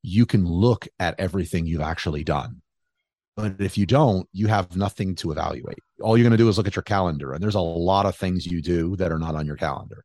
you 0.02 0.26
can 0.26 0.44
look 0.44 0.88
at 0.98 1.14
everything 1.20 1.66
you've 1.66 1.80
actually 1.80 2.24
done 2.24 2.60
but 3.36 3.60
if 3.60 3.76
you 3.76 3.84
don't, 3.84 4.28
you 4.32 4.46
have 4.46 4.76
nothing 4.76 5.16
to 5.16 5.32
evaluate. 5.32 5.80
All 6.00 6.16
you're 6.16 6.22
going 6.22 6.30
to 6.30 6.36
do 6.36 6.48
is 6.48 6.56
look 6.56 6.68
at 6.68 6.76
your 6.76 6.84
calendar, 6.84 7.32
and 7.32 7.42
there's 7.42 7.56
a 7.56 7.60
lot 7.60 8.06
of 8.06 8.14
things 8.14 8.46
you 8.46 8.62
do 8.62 8.94
that 8.96 9.10
are 9.10 9.18
not 9.18 9.34
on 9.34 9.44
your 9.44 9.56
calendar. 9.56 10.04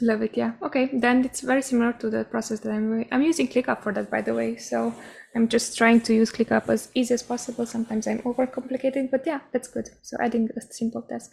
Love 0.00 0.22
it. 0.22 0.36
Yeah. 0.36 0.52
Okay. 0.62 0.90
Then 0.92 1.24
it's 1.24 1.40
very 1.40 1.62
similar 1.62 1.92
to 1.94 2.10
the 2.10 2.24
process 2.24 2.60
that 2.60 2.72
I'm 2.72 3.04
I'm 3.10 3.22
using 3.22 3.48
ClickUp 3.48 3.82
for 3.82 3.92
that, 3.92 4.10
by 4.10 4.22
the 4.22 4.34
way. 4.34 4.56
So 4.56 4.94
I'm 5.34 5.48
just 5.48 5.76
trying 5.76 6.00
to 6.02 6.14
use 6.14 6.30
ClickUp 6.30 6.68
as 6.68 6.90
easy 6.94 7.14
as 7.14 7.22
possible. 7.22 7.66
Sometimes 7.66 8.06
I'm 8.06 8.20
overcomplicating, 8.20 9.10
but 9.10 9.26
yeah, 9.26 9.40
that's 9.52 9.68
good. 9.68 9.88
So 10.02 10.16
adding 10.20 10.48
a 10.56 10.60
simple 10.72 11.02
task 11.02 11.32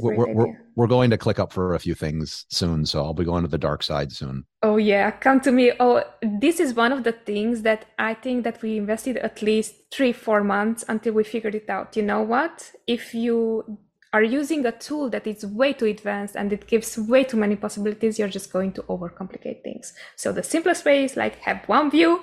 we're, 0.00 0.32
we're, 0.32 0.54
we're, 0.74 0.86
going 0.86 1.10
to 1.10 1.18
ClickUp 1.18 1.52
for 1.52 1.74
a 1.74 1.78
few 1.78 1.94
things 1.94 2.44
soon 2.48 2.84
so 2.84 3.04
i'll 3.04 3.14
be 3.14 3.24
going 3.24 3.42
to 3.42 3.48
the 3.48 3.58
dark 3.58 3.82
side 3.82 4.12
soon 4.12 4.44
oh 4.62 4.76
yeah 4.76 5.10
come 5.10 5.40
to 5.40 5.52
me 5.52 5.72
oh 5.80 6.02
this 6.40 6.60
is 6.60 6.74
one 6.74 6.92
of 6.92 7.04
the 7.04 7.12
things 7.12 7.62
that 7.62 7.86
i 7.98 8.14
think 8.14 8.44
that 8.44 8.60
we 8.62 8.76
invested 8.76 9.16
at 9.18 9.42
least 9.42 9.74
three 9.92 10.12
four 10.12 10.42
months 10.42 10.84
until 10.88 11.12
we 11.12 11.24
figured 11.24 11.54
it 11.54 11.68
out 11.68 11.96
you 11.96 12.02
know 12.02 12.22
what 12.22 12.72
if 12.86 13.14
you 13.14 13.78
are 14.12 14.22
using 14.22 14.64
a 14.64 14.72
tool 14.72 15.10
that 15.10 15.26
is 15.26 15.44
way 15.44 15.72
too 15.72 15.86
advanced 15.86 16.36
and 16.36 16.52
it 16.52 16.66
gives 16.66 16.96
way 16.96 17.24
too 17.24 17.36
many 17.36 17.56
possibilities 17.56 18.18
you're 18.18 18.28
just 18.28 18.52
going 18.52 18.72
to 18.72 18.82
overcomplicate 18.82 19.62
things 19.62 19.92
so 20.16 20.32
the 20.32 20.42
simplest 20.42 20.84
way 20.84 21.04
is 21.04 21.16
like 21.16 21.36
have 21.40 21.62
one 21.66 21.90
view 21.90 22.22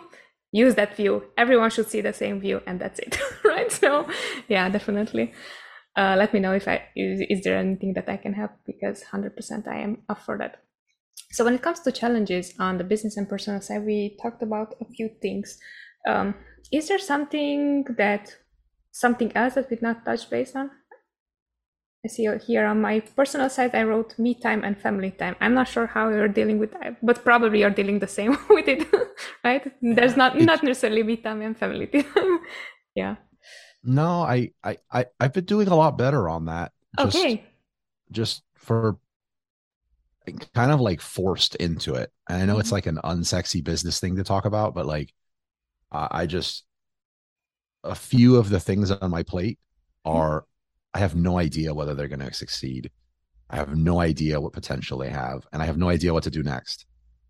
use 0.52 0.76
that 0.76 0.96
view 0.96 1.24
everyone 1.38 1.70
should 1.70 1.90
see 1.90 2.02
the 2.02 2.14
same 2.14 2.40
view 2.40 2.62
and 2.66 2.80
that's 2.80 3.00
it 3.00 3.20
right 3.44 3.72
so 3.72 4.08
yeah 4.48 4.70
definitely 4.70 5.34
uh, 5.96 6.16
let 6.18 6.34
me 6.34 6.40
know 6.40 6.54
if 6.54 6.68
I 6.68 6.84
is, 6.96 7.22
is 7.30 7.44
there 7.44 7.58
anything 7.58 7.94
that 7.94 8.10
I 8.10 8.18
can 8.18 8.34
help 8.34 8.52
because 8.66 9.04
100% 9.04 9.68
I 9.68 9.80
am 9.80 10.02
up 10.10 10.22
for 10.24 10.38
that. 10.38 10.62
So 11.32 11.46
when 11.46 11.54
it 11.54 11.62
comes 11.62 11.82
to 11.82 11.92
challenges 11.92 12.54
on 12.60 12.78
the 12.78 12.84
business 12.84 13.18
and 13.18 13.30
personal 13.30 13.62
side, 13.62 13.86
we 13.86 14.18
talked 14.22 14.42
about 14.42 14.76
a 14.82 14.86
few 14.86 15.10
things. 15.22 15.58
Um, 16.08 16.36
is 16.72 16.88
there 16.88 17.00
something 17.00 17.86
that 17.98 18.36
something 18.92 19.32
else 19.36 19.56
that 19.56 19.70
we 19.70 19.78
not 19.82 20.06
touch 20.06 20.30
base 20.30 20.56
on? 20.56 20.72
I 22.06 22.10
see 22.10 22.28
here 22.46 22.66
on 22.66 22.82
my 22.82 23.00
personal 23.00 23.50
side, 23.50 23.74
I 23.74 23.84
wrote 23.84 24.20
me 24.20 24.34
time 24.34 24.64
and 24.66 24.78
family 24.78 25.12
time. 25.12 25.38
I'm 25.40 25.54
not 25.54 25.70
sure 25.70 25.88
how 25.88 26.10
you're 26.10 26.28
dealing 26.28 26.60
with 26.60 26.74
that, 26.74 26.98
but 27.02 27.24
probably 27.24 27.60
you're 27.60 27.70
dealing 27.70 28.00
the 28.00 28.08
same 28.08 28.38
with 28.50 28.68
it, 28.68 28.88
right? 29.44 29.72
There's 29.82 30.18
not 30.18 30.38
not 30.40 30.64
necessarily 30.64 31.04
me 31.04 31.18
time 31.18 31.42
and 31.42 31.58
family 31.58 31.88
time. 31.88 32.40
yeah. 32.96 33.16
No, 33.86 34.22
I, 34.22 34.52
I, 34.64 34.78
I, 34.92 35.06
I've 35.20 35.34
been 35.34 35.46
doing 35.46 35.68
a 35.68 35.76
lot 35.76 35.98
better 35.98 36.28
on 36.30 36.46
that. 36.46 36.72
Just, 37.00 37.18
okay. 37.18 37.44
Just 38.12 38.44
for 38.56 38.98
kind 40.54 40.72
of 40.72 40.80
like 40.80 41.02
forced 41.02 41.56
into 41.56 41.96
it. 41.96 42.12
And 42.30 42.42
I 42.42 42.46
know 42.46 42.54
mm-hmm. 42.54 42.62
it's 42.62 42.72
like 42.72 42.86
an 42.86 43.00
unsexy 43.04 43.64
business 43.64 44.00
thing 44.00 44.16
to 44.16 44.24
talk 44.24 44.46
about, 44.46 44.74
but 44.74 44.86
like, 44.86 45.14
I 45.92 46.26
just, 46.26 46.64
a 47.84 47.94
few 47.94 48.38
of 48.38 48.50
the 48.50 48.60
things 48.60 48.90
on 48.90 49.12
my 49.12 49.24
plate 49.24 49.60
mm-hmm. 50.06 50.18
are, 50.18 50.46
I 50.94 51.00
have 51.00 51.16
no 51.16 51.38
idea 51.38 51.74
whether 51.74 51.94
they're 51.94 52.08
going 52.08 52.20
to 52.20 52.34
succeed. 52.34 52.92
I 53.50 53.58
have 53.58 53.76
no 53.76 54.00
idea 54.00 54.40
what 54.40 54.54
potential 54.54 54.98
they 54.98 55.10
have, 55.10 55.48
and 55.52 55.62
I 55.62 55.66
have 55.66 55.78
no 55.78 55.90
idea 55.90 56.14
what 56.14 56.24
to 56.24 56.30
do 56.30 56.44
next. 56.44 56.86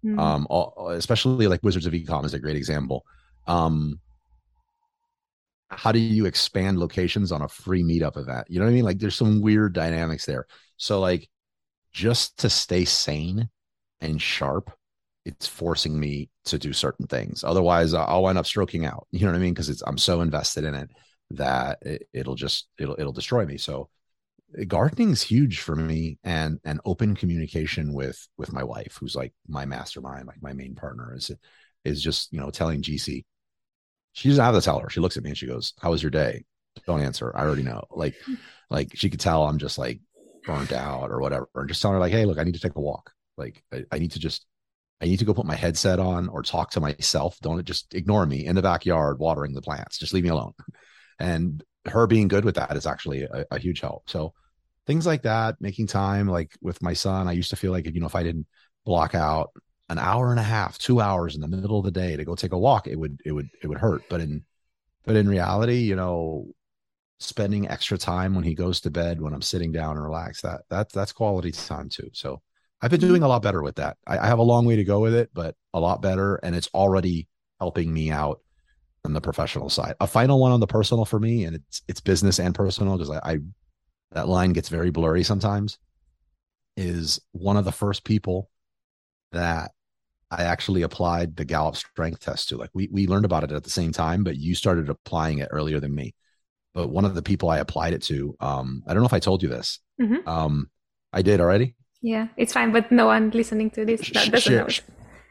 Mm-hmm. 0.06 0.20
Um, 0.20 0.48
all, 0.50 0.90
especially 0.90 1.48
like 1.48 1.64
Wizards 1.64 1.86
of 1.86 1.94
Ecom 1.94 2.26
is 2.26 2.34
a 2.34 2.40
great 2.40 2.58
example. 2.58 3.06
Um, 3.48 4.00
how 5.70 5.92
do 5.92 6.00
you 6.00 6.26
expand 6.26 6.80
locations 6.80 7.32
on 7.32 7.42
a 7.42 7.48
free 7.48 7.84
meetup 7.84 8.18
event? 8.18 8.48
You 8.50 8.60
know 8.60 8.66
what 8.66 8.72
I 8.72 8.76
mean? 8.76 8.86
Like 8.86 9.00
there's 9.00 9.16
some 9.16 9.42
weird 9.42 9.74
dynamics 9.74 10.26
there. 10.26 10.46
So 10.78 11.00
like 11.00 11.30
just 11.92 12.38
to 12.40 12.50
stay 12.50 12.86
sane 12.86 13.50
and 14.02 14.22
sharp, 14.22 14.72
it's 15.26 15.48
forcing 15.48 16.00
me 16.00 16.30
to 16.46 16.58
do 16.58 16.74
certain 16.74 17.08
things. 17.08 17.44
Otherwise, 17.44 17.94
I'll 17.94 18.24
wind 18.24 18.38
up 18.38 18.46
stroking 18.46 18.86
out. 18.86 19.08
You 19.12 19.22
know 19.22 19.32
what 19.32 19.38
I 19.38 19.42
mean? 19.42 19.54
Because 19.54 19.70
it's 19.70 19.82
I'm 19.88 19.98
so 19.98 20.22
invested 20.22 20.64
in 20.66 20.76
it 20.76 20.90
that 21.34 21.80
it, 21.82 22.28
will 22.28 22.36
just 22.36 22.68
it'll 22.80 22.96
it'll 23.00 23.14
destroy 23.14 23.46
me. 23.46 23.58
So 23.58 23.90
gardening 24.68 25.12
is 25.12 25.22
huge 25.22 25.60
for 25.60 25.76
me 25.76 26.20
and 26.24 26.60
and 26.64 26.80
open 26.86 27.16
communication 27.16 27.94
with 27.94 28.28
with 28.38 28.54
my 28.54 28.64
wife 28.64 28.98
who's 29.00 29.16
like 29.16 29.34
my 29.48 29.66
mastermind 29.66 30.28
like 30.28 30.44
my 30.44 30.54
main 30.54 30.76
partner 30.76 31.16
is 31.16 31.32
is 31.86 32.04
just 32.04 32.32
you 32.32 32.40
know 32.40 32.52
telling 32.52 32.84
gc 32.84 33.24
she 34.14 34.30
doesn't 34.30 34.44
have 34.44 34.56
to 34.56 34.62
tell 34.62 34.80
her. 34.80 34.90
She 34.90 35.00
looks 35.00 35.18
at 35.18 35.24
me 35.24 35.32
and 35.32 35.38
she 35.38 35.48
goes, 35.48 35.74
"How 35.80 35.92
was 35.92 36.02
your 36.02 36.12
day?" 36.12 36.46
Don't 36.88 37.02
answer. 37.02 37.36
I 37.36 37.42
already 37.42 37.64
know. 37.64 37.84
Like, 37.92 38.16
hmm. 38.26 38.36
like 38.70 38.96
she 38.96 39.10
could 39.10 39.20
tell 39.20 39.44
I'm 39.44 39.58
just 39.58 39.78
like 39.78 40.00
burnt 40.46 40.72
out 40.72 41.12
or 41.12 41.20
whatever, 41.20 41.50
and 41.56 41.68
just 41.68 41.82
tell 41.82 41.92
her 41.92 42.00
like, 42.00 42.12
"Hey, 42.12 42.26
look, 42.26 42.38
I 42.38 42.44
need 42.44 42.54
to 42.54 42.60
take 42.60 42.76
a 42.76 42.82
walk. 42.82 43.12
Like, 43.38 43.64
I, 43.74 43.84
I 43.92 44.00
need 44.00 44.12
to 44.12 44.20
just, 44.20 44.46
I 45.02 45.06
need 45.06 45.18
to 45.20 45.26
go 45.26 45.34
put 45.34 45.48
my 45.48 45.56
headset 45.56 46.00
on 46.00 46.30
or 46.30 46.44
talk 46.44 46.72
to 46.72 46.80
myself. 46.80 47.40
Don't 47.42 47.66
just 47.66 47.94
ignore 47.96 48.26
me 48.26 48.46
in 48.46 48.56
the 48.56 48.62
backyard 48.62 49.20
watering 49.20 49.54
the 49.54 49.62
plants. 49.62 49.98
Just 49.98 50.14
leave 50.14 50.24
me 50.24 50.30
alone." 50.30 50.54
And 51.20 51.64
her 51.86 52.08
being 52.08 52.28
good 52.28 52.46
with 52.46 52.56
that 52.56 52.76
is 52.76 52.86
actually 52.86 53.24
a, 53.24 53.46
a 53.52 53.60
huge 53.60 53.82
help. 53.82 54.10
So 54.10 54.34
things 54.86 55.06
like 55.06 55.24
that, 55.24 55.60
making 55.60 55.88
time, 55.88 56.28
like 56.28 56.54
with 56.62 56.82
my 56.82 56.94
son, 56.94 57.28
I 57.28 57.34
used 57.34 57.50
to 57.52 57.56
feel 57.56 57.72
like 57.72 57.86
you 57.94 58.00
know 58.00 58.06
if 58.06 58.16
I 58.16 58.24
didn't 58.24 58.48
block 58.86 59.16
out 59.16 59.52
an 59.90 60.00
hour 60.00 60.32
and 60.32 60.40
a 60.40 60.44
half, 60.44 60.78
two 60.78 61.02
hours 61.02 61.36
in 61.36 61.42
the 61.42 61.48
middle 61.48 61.80
of 61.80 61.86
the 61.86 61.92
day 61.92 62.16
to 62.16 62.26
go 62.26 62.36
take 62.36 62.54
a 62.54 62.58
walk, 62.58 62.88
it 62.88 62.98
would 62.98 63.20
it 63.26 63.32
would 63.32 63.50
it 63.62 63.68
would 63.68 63.78
hurt. 63.78 64.04
But 64.10 64.22
in 64.22 64.44
but 65.06 65.16
in 65.16 65.28
reality, 65.28 65.80
you 65.80 65.96
know, 65.96 66.48
spending 67.20 67.70
extra 67.70 67.98
time 67.98 68.36
when 68.36 68.44
he 68.44 68.56
goes 68.56 68.82
to 68.82 68.92
bed, 68.92 69.22
when 69.22 69.34
I'm 69.34 69.42
sitting 69.42 69.72
down 69.72 69.96
and 69.96 70.04
relax, 70.04 70.42
that 70.42 70.62
that 70.70 70.92
that's 70.92 71.12
quality 71.12 71.52
time 71.52 71.90
too. 71.90 72.10
So 72.14 72.42
I've 72.82 72.92
been 72.92 73.00
doing 73.00 73.24
a 73.24 73.28
lot 73.28 73.42
better 73.42 73.62
with 73.62 73.76
that. 73.76 73.98
I, 74.06 74.20
I 74.20 74.28
have 74.28 74.40
a 74.40 74.44
long 74.44 74.66
way 74.66 74.76
to 74.76 74.84
go 74.84 75.00
with 75.00 75.14
it, 75.14 75.30
but 75.34 75.56
a 75.74 75.80
lot 75.80 76.02
better, 76.02 76.36
and 76.36 76.56
it's 76.56 76.70
already 76.74 77.28
helping 77.60 77.94
me 77.94 78.12
out 78.12 78.42
on 79.06 79.14
the 79.14 79.22
professional 79.22 79.70
side. 79.70 79.96
A 80.00 80.08
final 80.08 80.40
one 80.40 80.52
on 80.52 80.60
the 80.60 80.68
personal 80.68 81.06
for 81.06 81.20
me, 81.20 81.46
and 81.46 81.56
it's 81.56 81.82
it's 81.88 82.02
business 82.02 82.40
and 82.40 82.56
personal 82.56 82.98
because 82.98 83.10
I, 83.10 83.34
I 83.34 83.38
that 84.12 84.28
line 84.28 84.54
gets 84.54 84.70
very 84.70 84.90
blurry 84.90 85.24
sometimes. 85.24 85.78
Is 86.76 87.20
one 87.32 87.58
of 87.58 87.66
the 87.66 87.72
first 87.72 88.04
people 88.04 88.50
that 89.32 89.72
I 90.32 90.44
actually 90.44 90.82
applied 90.82 91.36
the 91.36 91.46
Gallup 91.46 91.76
strength 91.76 92.22
test 92.22 92.50
to. 92.50 92.58
Like 92.58 92.72
we 92.74 92.90
we 92.92 93.08
learned 93.08 93.26
about 93.26 93.44
it 93.44 93.52
at 93.52 93.64
the 93.64 93.70
same 93.70 93.92
time, 93.92 94.24
but 94.24 94.38
you 94.38 94.56
started 94.56 94.90
applying 94.90 95.40
it 95.40 95.50
earlier 95.52 95.80
than 95.80 95.94
me. 95.94 96.16
But 96.74 96.88
one 96.88 97.06
of 97.06 97.14
the 97.14 97.22
people 97.22 97.50
I 97.50 97.60
applied 97.60 97.94
it 97.94 98.02
to, 98.04 98.36
um, 98.40 98.84
I 98.88 98.94
don't 98.94 99.04
know 99.04 99.08
if 99.08 99.14
I 99.14 99.20
told 99.20 99.44
you 99.44 99.50
this. 99.50 99.80
Mm-hmm. 100.02 100.28
Um, 100.28 100.72
I 101.12 101.22
did 101.22 101.40
already. 101.40 101.76
Yeah, 102.02 102.30
it's 102.36 102.52
fine, 102.52 102.72
but 102.72 102.92
no 102.92 103.06
one 103.06 103.30
listening 103.30 103.70
to 103.72 103.86
this 103.86 104.10
doesn't 104.10 104.40
Share, 104.40 104.64
know. 104.64 104.74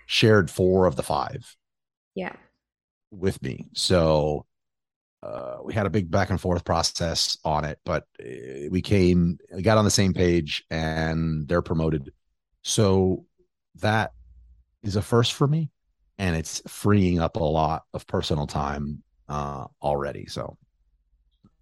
Shared 0.07 0.51
four 0.51 0.87
of 0.87 0.95
the 0.95 1.03
five. 1.03 1.57
Yeah. 2.15 2.33
With 3.13 3.43
me, 3.43 3.69
so 3.75 4.47
uh, 5.23 5.59
we 5.63 5.75
had 5.75 5.87
a 5.87 5.91
big 5.91 6.11
back 6.11 6.31
and 6.31 6.41
forth 6.41 6.65
process 6.65 7.37
on 7.45 7.65
it, 7.65 7.79
but 7.85 8.05
uh, 8.19 8.69
we 8.71 8.81
came, 8.81 9.39
we 9.55 9.61
got 9.63 9.77
on 9.77 9.85
the 9.85 9.91
same 9.91 10.15
page, 10.15 10.65
and 10.71 11.47
they're 11.47 11.63
promoted. 11.63 12.11
So 12.63 13.27
that 13.77 14.13
is 14.83 14.97
a 14.97 15.03
first 15.03 15.35
for 15.35 15.47
me 15.47 15.71
and 16.19 16.37
it's 16.37 16.63
freeing 16.69 17.21
up 17.21 17.37
a 17.37 17.43
lot 17.43 17.83
of 17.95 18.07
personal 18.07 18.47
time 18.47 19.03
uh, 19.29 19.67
already. 19.83 20.27
So 20.27 20.57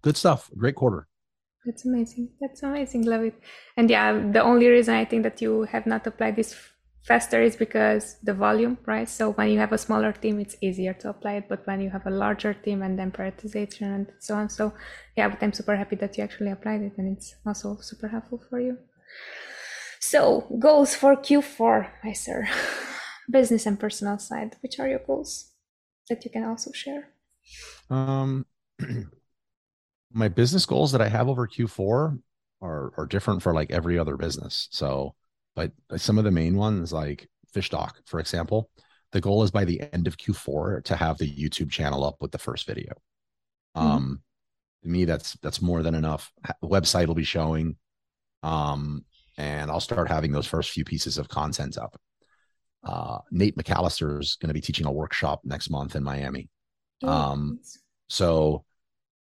good 0.01 0.17
stuff. 0.17 0.49
Great 0.55 0.75
quarter. 0.75 1.07
That's 1.65 1.85
amazing. 1.85 2.29
That's 2.39 2.63
amazing. 2.63 3.05
Love 3.05 3.23
it. 3.23 3.39
And 3.77 3.89
yeah, 3.89 4.13
the 4.13 4.41
only 4.41 4.67
reason 4.67 4.95
I 4.95 5.05
think 5.05 5.23
that 5.23 5.41
you 5.41 5.63
have 5.63 5.85
not 5.85 6.05
applied 6.07 6.35
this 6.35 6.55
faster 7.03 7.41
is 7.41 7.55
because 7.55 8.17
the 8.23 8.33
volume, 8.33 8.77
right? 8.85 9.09
So 9.09 9.31
when 9.31 9.49
you 9.49 9.59
have 9.59 9.71
a 9.73 9.77
smaller 9.77 10.11
team, 10.11 10.39
it's 10.39 10.55
easier 10.61 10.93
to 10.93 11.09
apply 11.09 11.33
it. 11.33 11.49
But 11.49 11.65
when 11.65 11.81
you 11.81 11.89
have 11.89 12.05
a 12.05 12.11
larger 12.11 12.53
team 12.53 12.81
and 12.81 12.97
then 12.97 13.11
prioritization 13.11 13.93
and 13.95 14.07
so 14.19 14.35
on. 14.35 14.49
So 14.49 14.73
yeah, 15.17 15.27
but 15.29 15.41
I'm 15.41 15.53
super 15.53 15.75
happy 15.75 15.95
that 15.97 16.17
you 16.17 16.23
actually 16.23 16.51
applied 16.51 16.81
it 16.81 16.97
and 16.97 17.17
it's 17.17 17.35
also 17.45 17.77
super 17.81 18.07
helpful 18.07 18.41
for 18.49 18.59
you. 18.59 18.77
So 19.99 20.47
goals 20.59 20.95
for 20.95 21.15
Q4, 21.15 21.89
my 22.03 22.13
sir. 22.13 22.47
Business 23.29 23.65
and 23.65 23.79
personal 23.79 24.17
side. 24.17 24.57
Which 24.61 24.79
are 24.79 24.87
your 24.87 24.99
goals 24.99 25.51
that 26.09 26.25
you 26.25 26.31
can 26.31 26.43
also 26.43 26.71
share? 26.71 27.09
Um 27.89 28.45
my 30.13 30.27
business 30.27 30.65
goals 30.65 30.91
that 30.91 31.01
I 31.01 31.07
have 31.07 31.29
over 31.29 31.47
Q4 31.47 32.19
are 32.61 32.93
are 32.97 33.05
different 33.05 33.41
for 33.41 33.53
like 33.53 33.71
every 33.71 33.97
other 33.97 34.17
business. 34.17 34.67
So, 34.71 35.15
but 35.55 35.71
some 35.97 36.17
of 36.17 36.23
the 36.23 36.31
main 36.31 36.55
ones, 36.55 36.93
like 36.93 37.27
Fishtalk, 37.53 37.93
for 38.05 38.19
example, 38.19 38.69
the 39.11 39.21
goal 39.21 39.43
is 39.43 39.51
by 39.51 39.65
the 39.65 39.81
end 39.93 40.07
of 40.07 40.17
Q4 40.17 40.83
to 40.85 40.95
have 40.95 41.17
the 41.17 41.29
YouTube 41.29 41.69
channel 41.69 42.03
up 42.03 42.17
with 42.21 42.31
the 42.31 42.37
first 42.37 42.65
video. 42.65 42.93
Mm-hmm. 43.75 43.87
Um, 43.87 44.21
to 44.83 44.89
me, 44.89 45.05
that's 45.05 45.33
that's 45.41 45.61
more 45.61 45.83
than 45.83 45.95
enough. 45.95 46.31
The 46.61 46.67
website 46.67 47.07
will 47.07 47.15
be 47.15 47.23
showing, 47.23 47.75
um, 48.41 49.05
and 49.37 49.69
I'll 49.69 49.79
start 49.79 50.07
having 50.07 50.31
those 50.31 50.47
first 50.47 50.71
few 50.71 50.85
pieces 50.85 51.17
of 51.17 51.29
content 51.29 51.77
up. 51.77 51.99
Uh, 52.83 53.19
Nate 53.29 53.55
McCallister 53.55 54.19
is 54.19 54.37
going 54.41 54.47
to 54.47 54.53
be 54.53 54.61
teaching 54.61 54.87
a 54.87 54.91
workshop 54.91 55.41
next 55.43 55.69
month 55.69 55.95
in 55.95 56.03
Miami. 56.03 56.49
Oh, 57.03 57.09
um, 57.09 57.59
so 58.07 58.65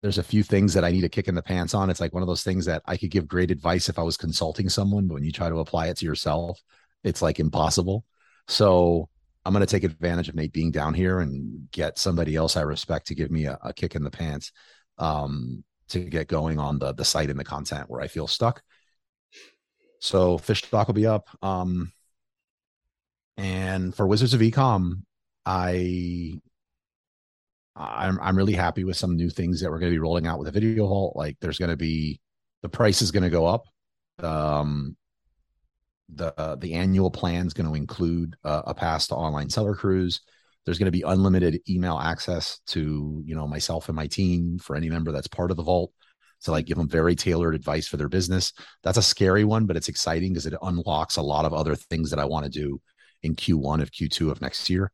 there's 0.03 0.17
a 0.17 0.23
few 0.23 0.43
things 0.43 0.73
that 0.73 0.83
I 0.83 0.91
need 0.91 1.05
a 1.05 1.09
kick 1.09 1.29
in 1.29 1.33
the 1.33 1.41
pants 1.41 1.73
on. 1.73 1.89
It's 1.89 2.01
like 2.01 2.13
one 2.13 2.21
of 2.21 2.27
those 2.27 2.43
things 2.43 2.65
that 2.65 2.83
I 2.85 2.97
could 2.97 3.09
give 3.09 3.25
great 3.25 3.51
advice 3.51 3.87
if 3.87 3.97
I 3.97 4.03
was 4.03 4.17
consulting 4.17 4.67
someone, 4.67 5.07
but 5.07 5.13
when 5.13 5.23
you 5.23 5.31
try 5.31 5.47
to 5.47 5.59
apply 5.59 5.87
it 5.87 5.97
to 5.97 6.05
yourself, 6.05 6.61
it's 7.05 7.21
like 7.21 7.39
impossible. 7.39 8.05
So 8.49 9.07
I'm 9.45 9.53
going 9.53 9.65
to 9.65 9.71
take 9.71 9.85
advantage 9.85 10.27
of 10.27 10.35
Nate 10.35 10.51
being 10.51 10.71
down 10.71 10.93
here 10.93 11.21
and 11.21 11.71
get 11.71 11.97
somebody 11.97 12.35
else 12.35 12.57
I 12.57 12.61
respect 12.63 13.07
to 13.07 13.15
give 13.15 13.31
me 13.31 13.45
a, 13.45 13.57
a 13.63 13.73
kick 13.73 13.95
in 13.95 14.03
the 14.03 14.11
pants 14.11 14.51
um, 14.97 15.63
to 15.87 16.01
get 16.01 16.27
going 16.27 16.59
on 16.59 16.79
the 16.79 16.93
the 16.93 17.05
site 17.05 17.29
and 17.29 17.39
the 17.39 17.45
content 17.45 17.89
where 17.89 18.01
I 18.01 18.07
feel 18.07 18.27
stuck. 18.27 18.61
So 19.99 20.37
Fishtalk 20.37 20.87
will 20.87 20.93
be 20.95 21.07
up. 21.07 21.29
Um, 21.41 21.93
and 23.37 23.95
for 23.95 24.05
Wizards 24.05 24.33
of 24.33 24.41
Ecom, 24.41 25.03
I 25.45 26.41
I'm 27.75 28.19
I'm 28.21 28.37
really 28.37 28.53
happy 28.53 28.83
with 28.83 28.97
some 28.97 29.15
new 29.15 29.29
things 29.29 29.61
that 29.61 29.71
we're 29.71 29.79
going 29.79 29.91
to 29.91 29.95
be 29.95 29.99
rolling 29.99 30.27
out 30.27 30.37
with 30.39 30.45
the 30.45 30.59
video 30.59 30.87
vault. 30.87 31.15
Like 31.15 31.37
there's 31.41 31.57
going 31.57 31.71
to 31.71 31.77
be 31.77 32.19
the 32.61 32.69
price 32.69 33.01
is 33.01 33.11
going 33.11 33.23
to 33.23 33.29
go 33.29 33.45
up. 33.45 33.65
Um, 34.19 34.95
the 36.09 36.57
the 36.59 36.73
annual 36.73 37.09
plan 37.09 37.47
is 37.47 37.53
going 37.53 37.67
to 37.67 37.75
include 37.75 38.35
uh, 38.43 38.61
a 38.67 38.73
pass 38.73 39.07
to 39.07 39.15
online 39.15 39.49
seller 39.49 39.75
cruise. 39.75 40.21
There's 40.65 40.77
going 40.77 40.85
to 40.85 40.91
be 40.91 41.01
unlimited 41.01 41.61
email 41.67 41.97
access 41.97 42.59
to 42.67 43.21
you 43.25 43.35
know 43.35 43.47
myself 43.47 43.89
and 43.89 43.95
my 43.95 44.07
team 44.07 44.59
for 44.59 44.75
any 44.75 44.89
member 44.89 45.11
that's 45.11 45.27
part 45.27 45.49
of 45.49 45.57
the 45.57 45.63
vault 45.63 45.91
to 46.43 46.51
like 46.51 46.65
give 46.65 46.77
them 46.77 46.89
very 46.89 47.15
tailored 47.15 47.55
advice 47.55 47.87
for 47.87 47.97
their 47.97 48.09
business. 48.09 48.53
That's 48.83 48.97
a 48.97 49.01
scary 49.01 49.45
one, 49.45 49.65
but 49.65 49.77
it's 49.77 49.89
exciting 49.89 50.33
because 50.33 50.45
it 50.45 50.53
unlocks 50.61 51.15
a 51.15 51.21
lot 51.21 51.45
of 51.45 51.53
other 51.53 51.73
things 51.73 52.11
that 52.11 52.19
I 52.19 52.25
want 52.25 52.45
to 52.45 52.51
do 52.51 52.81
in 53.23 53.35
Q1 53.35 53.81
of 53.81 53.91
Q2 53.91 54.29
of 54.29 54.41
next 54.41 54.69
year 54.69 54.91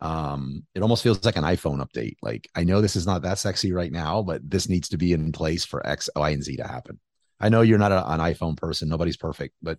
um 0.00 0.64
it 0.74 0.82
almost 0.82 1.02
feels 1.02 1.24
like 1.24 1.36
an 1.36 1.44
iphone 1.44 1.84
update. 1.84 2.16
Like 2.22 2.48
i 2.54 2.64
know 2.64 2.80
this 2.80 2.96
is 2.96 3.06
not 3.06 3.22
that 3.22 3.38
sexy 3.38 3.72
right 3.72 3.90
now 3.90 4.22
but 4.22 4.48
this 4.48 4.68
needs 4.68 4.88
to 4.90 4.96
be 4.96 5.12
in 5.12 5.32
place 5.32 5.64
for 5.64 5.84
x 5.86 6.08
y 6.14 6.30
and 6.30 6.42
z 6.42 6.56
to 6.56 6.66
happen. 6.66 7.00
I 7.40 7.48
know 7.48 7.62
you're 7.62 7.78
not 7.78 7.92
a, 7.92 8.08
an 8.12 8.20
iphone 8.20 8.56
person. 8.56 8.88
Nobody's 8.88 9.16
perfect 9.16 9.54
but 9.62 9.78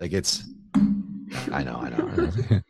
like 0.00 0.12
it's 0.12 0.44
i 1.52 1.62
know 1.62 1.76
i 1.76 1.90
know 1.90 2.60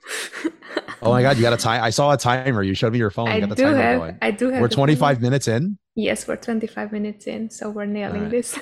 oh 1.02 1.10
my 1.10 1.22
god 1.22 1.36
you 1.36 1.42
got 1.42 1.52
a 1.52 1.56
time 1.56 1.82
i 1.82 1.90
saw 1.90 2.12
a 2.12 2.16
timer. 2.16 2.62
You 2.62 2.74
showed 2.74 2.92
me 2.92 2.98
your 2.98 3.10
phone. 3.10 3.28
I 3.28 3.40
got 3.40 3.50
the 3.50 3.54
do 3.54 3.62
timer 3.64 3.76
have 3.76 3.98
going. 3.98 4.18
i 4.22 4.30
do 4.30 4.50
have 4.50 4.60
we're 4.60 4.68
25 4.68 5.20
minutes 5.20 5.48
in? 5.48 5.78
Yes 5.94 6.26
we're 6.26 6.36
25 6.36 6.92
minutes 6.92 7.26
in 7.26 7.50
so 7.50 7.70
we're 7.70 7.86
nailing 7.86 8.22
right. 8.22 8.30
this. 8.30 8.58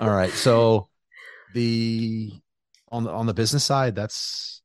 All 0.00 0.10
right 0.10 0.32
so 0.32 0.88
the 1.54 2.32
on 2.88 3.04
the 3.04 3.10
on 3.10 3.26
the 3.26 3.34
business 3.34 3.64
side 3.64 3.94
that's 3.94 4.61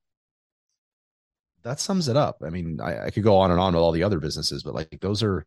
that 1.67 1.79
sums 1.79 2.07
it 2.07 2.17
up. 2.17 2.41
I 2.45 2.49
mean, 2.49 2.79
I, 2.81 3.07
I 3.07 3.09
could 3.09 3.23
go 3.23 3.37
on 3.37 3.51
and 3.51 3.59
on 3.59 3.73
with 3.73 3.81
all 3.81 3.91
the 3.91 4.03
other 4.03 4.19
businesses, 4.19 4.63
but 4.63 4.73
like 4.73 4.99
those 5.01 5.21
are 5.21 5.45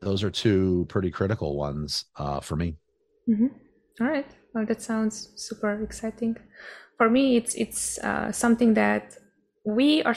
those 0.00 0.22
are 0.24 0.30
two 0.30 0.86
pretty 0.88 1.10
critical 1.10 1.56
ones 1.56 2.06
uh, 2.16 2.40
for 2.40 2.56
me. 2.56 2.76
Mm-hmm. 3.28 3.46
All 4.00 4.08
right. 4.08 4.26
Well, 4.54 4.66
that 4.66 4.82
sounds 4.82 5.30
super 5.36 5.80
exciting. 5.82 6.36
For 6.98 7.08
me, 7.08 7.36
it's 7.36 7.54
it's 7.54 7.98
uh, 7.98 8.32
something 8.32 8.74
that 8.74 9.16
we 9.64 10.02
are 10.02 10.16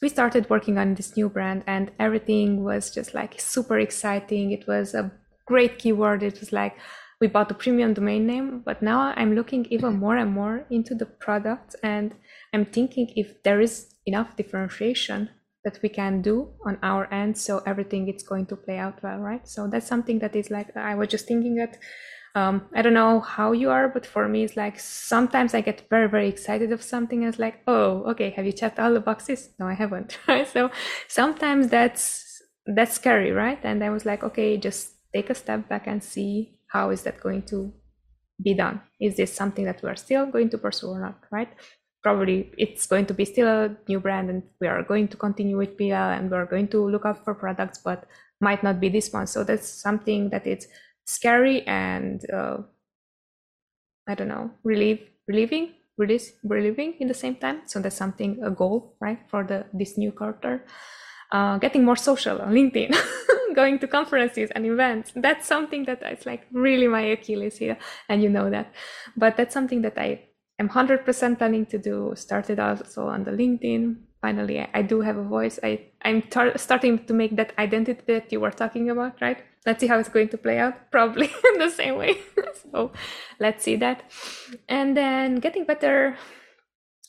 we 0.00 0.08
started 0.08 0.48
working 0.48 0.78
on 0.78 0.94
this 0.94 1.16
new 1.16 1.28
brand, 1.28 1.62
and 1.66 1.90
everything 1.98 2.64
was 2.64 2.90
just 2.90 3.14
like 3.14 3.40
super 3.40 3.78
exciting. 3.78 4.52
It 4.52 4.66
was 4.66 4.94
a 4.94 5.10
great 5.46 5.78
keyword. 5.78 6.22
It 6.22 6.40
was 6.40 6.52
like 6.52 6.76
we 7.20 7.26
bought 7.26 7.48
the 7.48 7.54
premium 7.54 7.94
domain 7.94 8.26
name, 8.26 8.62
but 8.64 8.80
now 8.82 9.12
I'm 9.16 9.34
looking 9.34 9.66
even 9.66 9.98
more 10.04 10.16
and 10.16 10.30
more 10.30 10.64
into 10.70 10.94
the 10.94 11.06
product, 11.06 11.76
and 11.82 12.14
I'm 12.52 12.64
thinking 12.64 13.12
if 13.16 13.42
there 13.42 13.60
is 13.60 13.94
enough 14.08 14.36
differentiation 14.36 15.28
that 15.64 15.78
we 15.82 15.88
can 15.88 16.22
do 16.22 16.36
on 16.64 16.78
our 16.82 17.12
end 17.12 17.36
so 17.36 17.62
everything 17.66 18.08
is 18.08 18.22
going 18.22 18.46
to 18.46 18.56
play 18.56 18.78
out 18.78 19.02
well 19.02 19.18
right? 19.18 19.46
So 19.46 19.66
that's 19.66 19.86
something 19.86 20.18
that 20.20 20.34
is 20.34 20.50
like 20.50 20.76
i 20.76 20.94
was 20.94 21.08
just 21.08 21.26
thinking 21.26 21.54
that 21.56 21.78
um, 22.34 22.54
i 22.76 22.82
don't 22.82 22.98
know 23.02 23.20
how 23.20 23.52
you 23.52 23.68
are 23.70 23.88
but 23.88 24.06
for 24.06 24.28
me 24.28 24.44
it's 24.44 24.56
like 24.56 24.78
sometimes 24.78 25.54
i 25.54 25.60
get 25.60 25.86
very 25.90 26.08
very 26.08 26.28
excited 26.28 26.70
of 26.72 26.82
something 26.82 27.20
and 27.22 27.28
it's 27.30 27.38
like 27.46 27.56
oh 27.66 28.04
okay 28.10 28.30
have 28.30 28.46
you 28.46 28.52
checked 28.52 28.78
all 28.78 28.94
the 28.94 29.00
boxes? 29.10 29.50
No 29.58 29.66
i 29.66 29.74
haven't 29.74 30.18
right? 30.28 30.46
So 30.46 30.70
sometimes 31.08 31.68
that's 31.68 32.02
that's 32.76 32.94
scary 32.94 33.32
right? 33.32 33.60
And 33.62 33.82
i 33.82 33.90
was 33.90 34.04
like 34.06 34.22
okay 34.22 34.56
just 34.56 34.82
take 35.14 35.30
a 35.30 35.34
step 35.34 35.68
back 35.68 35.86
and 35.86 36.02
see 36.02 36.58
how 36.68 36.90
is 36.90 37.02
that 37.02 37.20
going 37.20 37.42
to 37.42 37.72
be 38.40 38.54
done? 38.54 38.80
Is 39.00 39.16
this 39.16 39.34
something 39.34 39.64
that 39.64 39.82
we're 39.82 39.96
still 39.96 40.26
going 40.26 40.50
to 40.50 40.58
pursue 40.58 40.88
or 40.88 41.00
not 41.00 41.18
right 41.32 41.48
probably 42.02 42.52
it's 42.56 42.86
going 42.86 43.06
to 43.06 43.14
be 43.14 43.24
still 43.24 43.48
a 43.48 43.76
new 43.88 44.00
brand 44.00 44.30
and 44.30 44.42
we 44.60 44.68
are 44.68 44.82
going 44.82 45.08
to 45.08 45.16
continue 45.16 45.56
with 45.56 45.76
PL 45.76 46.10
and 46.10 46.30
we're 46.30 46.46
going 46.46 46.68
to 46.68 46.88
look 46.88 47.04
out 47.04 47.24
for 47.24 47.34
products, 47.34 47.78
but 47.78 48.04
might 48.40 48.62
not 48.62 48.80
be 48.80 48.88
this 48.88 49.12
one. 49.12 49.26
So 49.26 49.44
that's 49.44 49.68
something 49.68 50.30
that 50.30 50.46
it's 50.46 50.66
scary 51.06 51.66
and 51.66 52.24
uh, 52.30 52.58
I 54.06 54.14
don't 54.14 54.28
know, 54.28 54.50
relieve, 54.62 55.00
relieving, 55.26 55.74
release, 55.96 56.32
relieving 56.44 56.94
in 57.00 57.08
the 57.08 57.14
same 57.14 57.36
time. 57.36 57.62
So 57.66 57.80
that's 57.80 57.96
something 57.96 58.42
a 58.42 58.50
goal, 58.50 58.94
right, 59.00 59.18
for 59.28 59.44
the 59.44 59.66
this 59.72 59.98
new 59.98 60.12
quarter. 60.12 60.64
Uh, 61.30 61.58
getting 61.58 61.84
more 61.84 61.96
social 61.96 62.40
on 62.40 62.54
LinkedIn, 62.54 62.96
going 63.54 63.78
to 63.80 63.86
conferences 63.86 64.50
and 64.54 64.64
events. 64.64 65.12
That's 65.14 65.46
something 65.46 65.84
that 65.84 66.02
is 66.10 66.24
like 66.24 66.46
really 66.52 66.88
my 66.88 67.02
Achilles 67.02 67.58
heel, 67.58 67.76
and 68.08 68.22
you 68.22 68.30
know 68.30 68.48
that. 68.48 68.72
But 69.14 69.36
that's 69.36 69.52
something 69.52 69.82
that 69.82 69.98
I 69.98 70.22
am 70.58 70.68
100% 70.68 71.38
planning 71.38 71.66
to 71.66 71.78
do 71.78 72.12
started 72.16 72.58
also 72.58 73.06
on 73.08 73.24
the 73.24 73.30
linkedin. 73.30 73.96
Finally 74.20 74.60
i, 74.60 74.68
I 74.74 74.82
do 74.82 75.00
have 75.00 75.16
a 75.16 75.22
voice. 75.22 75.58
I 75.62 75.86
i'm 76.02 76.22
tar- 76.22 76.58
starting 76.58 77.04
to 77.06 77.14
make 77.14 77.36
that 77.36 77.52
identity 77.58 78.02
that 78.06 78.32
you 78.32 78.40
were 78.40 78.50
talking 78.50 78.90
about 78.90 79.20
right? 79.20 79.38
Let's 79.66 79.80
see 79.80 79.86
how 79.86 79.98
it's 79.98 80.08
going 80.08 80.28
to 80.30 80.38
play 80.38 80.58
out. 80.58 80.90
Probably 80.90 81.26
in 81.52 81.58
the 81.58 81.70
same 81.70 81.96
way. 81.96 82.18
So 82.72 82.92
let's 83.40 83.64
see 83.64 83.76
that. 83.76 84.02
And 84.68 84.96
then 84.96 85.36
getting 85.36 85.64
better 85.64 86.16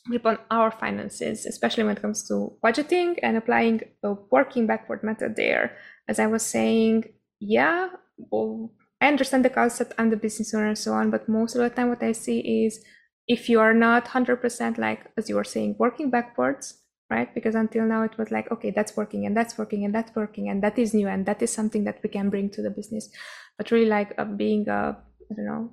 grip 0.07 0.25
on 0.25 0.37
our 0.49 0.71
finances 0.71 1.45
especially 1.45 1.83
when 1.83 1.97
it 1.97 2.01
comes 2.01 2.27
to 2.27 2.53
budgeting 2.63 3.19
and 3.21 3.35
applying 3.37 3.81
a 4.03 4.13
working 4.31 4.65
backward 4.67 5.03
method 5.03 5.35
there. 5.35 5.77
As 6.07 6.19
i 6.19 6.27
was 6.27 6.43
saying 6.43 7.05
yeah 7.39 7.89
well, 8.17 8.71
i 9.01 9.07
understand 9.07 9.43
the 9.45 9.49
concept. 9.49 9.93
I'm 9.97 10.09
the 10.09 10.17
business 10.17 10.53
owner 10.53 10.67
and 10.67 10.77
so 10.77 10.93
on 10.93 11.09
but 11.11 11.27
most 11.29 11.55
of 11.55 11.61
the 11.61 11.69
time 11.69 11.89
what 11.89 12.03
i 12.03 12.11
see 12.11 12.39
is 12.65 12.83
if 13.29 13.47
you 13.47 13.59
are 13.61 13.73
not 13.73 14.05
100% 14.05 14.77
like 14.77 15.05
as 15.17 15.29
you 15.29 15.35
were 15.35 15.45
saying 15.45 15.75
working 15.79 16.09
backwards 16.09 16.79
right? 17.09 17.33
Because 17.33 17.55
until 17.55 17.85
now 17.85 18.03
it 18.03 18.17
was 18.17 18.31
like 18.31 18.51
okay 18.51 18.71
that's 18.71 18.95
working 18.95 19.25
and 19.25 19.35
that's 19.35 19.57
working 19.57 19.83
and 19.85 19.93
that's 19.93 20.15
working 20.15 20.49
and 20.49 20.63
that 20.63 20.77
is 20.77 20.93
new 20.93 21.07
and 21.07 21.25
that 21.25 21.41
is 21.41 21.51
something 21.51 21.83
that 21.85 21.99
we 22.03 22.09
can 22.09 22.29
bring 22.29 22.49
to 22.51 22.61
the 22.61 22.69
business. 22.69 23.09
But 23.57 23.71
really 23.71 23.87
like 23.87 24.13
uh, 24.17 24.25
being 24.25 24.69
uh, 24.69 24.93
i 25.31 25.35
don't 25.35 25.45
know 25.45 25.71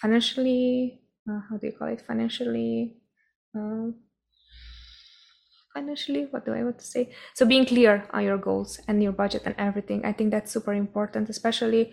financially 0.00 1.02
uh, 1.30 1.40
how 1.48 1.56
do 1.56 1.66
you 1.66 1.72
call 1.72 1.88
it? 1.88 2.02
Financially 2.06 2.96
uh, 3.56 3.88
financially 5.74 6.26
what 6.30 6.44
do 6.44 6.52
i 6.52 6.62
want 6.62 6.78
to 6.78 6.86
say? 6.86 7.14
So 7.34 7.46
being 7.46 7.64
clear 7.64 8.06
on 8.10 8.24
your 8.24 8.38
goals 8.38 8.80
and 8.88 9.02
your 9.02 9.12
budget 9.12 9.42
and 9.44 9.54
everything 9.58 10.04
i 10.04 10.12
think 10.12 10.30
that's 10.30 10.52
super 10.52 10.74
important 10.74 11.28
especially 11.30 11.92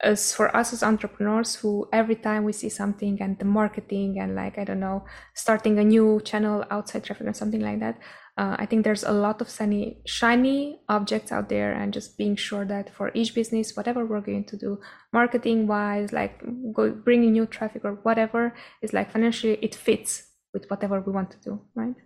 as 0.00 0.32
for 0.32 0.54
us 0.56 0.72
as 0.72 0.82
entrepreneurs 0.82 1.56
who 1.56 1.88
every 1.92 2.14
time 2.14 2.44
we 2.44 2.52
see 2.52 2.68
something 2.68 3.20
and 3.20 3.38
the 3.38 3.44
marketing 3.44 4.18
and 4.20 4.36
like 4.36 4.56
i 4.56 4.64
don't 4.64 4.78
know 4.78 5.04
starting 5.34 5.78
a 5.78 5.84
new 5.84 6.20
channel 6.24 6.64
outside 6.70 7.02
traffic 7.02 7.26
or 7.26 7.32
something 7.32 7.60
like 7.60 7.80
that 7.80 7.98
uh, 8.36 8.54
i 8.58 8.66
think 8.66 8.84
there's 8.84 9.02
a 9.02 9.10
lot 9.10 9.40
of 9.40 9.50
shiny 9.50 10.00
shiny 10.06 10.80
objects 10.88 11.32
out 11.32 11.48
there 11.48 11.72
and 11.72 11.92
just 11.92 12.16
being 12.16 12.36
sure 12.36 12.64
that 12.64 12.94
for 12.94 13.10
each 13.12 13.34
business 13.34 13.76
whatever 13.76 14.04
we're 14.06 14.20
going 14.20 14.44
to 14.44 14.56
do 14.56 14.78
marketing 15.12 15.66
wise 15.66 16.12
like 16.12 16.40
go, 16.72 16.92
bringing 16.92 17.32
new 17.32 17.46
traffic 17.46 17.84
or 17.84 17.94
whatever 18.04 18.54
is 18.82 18.92
like 18.92 19.10
financially 19.10 19.58
it 19.62 19.74
fits 19.74 20.30
with 20.54 20.70
whatever 20.70 21.00
we 21.00 21.12
want 21.12 21.30
to 21.30 21.38
do 21.38 21.60
right? 21.74 21.96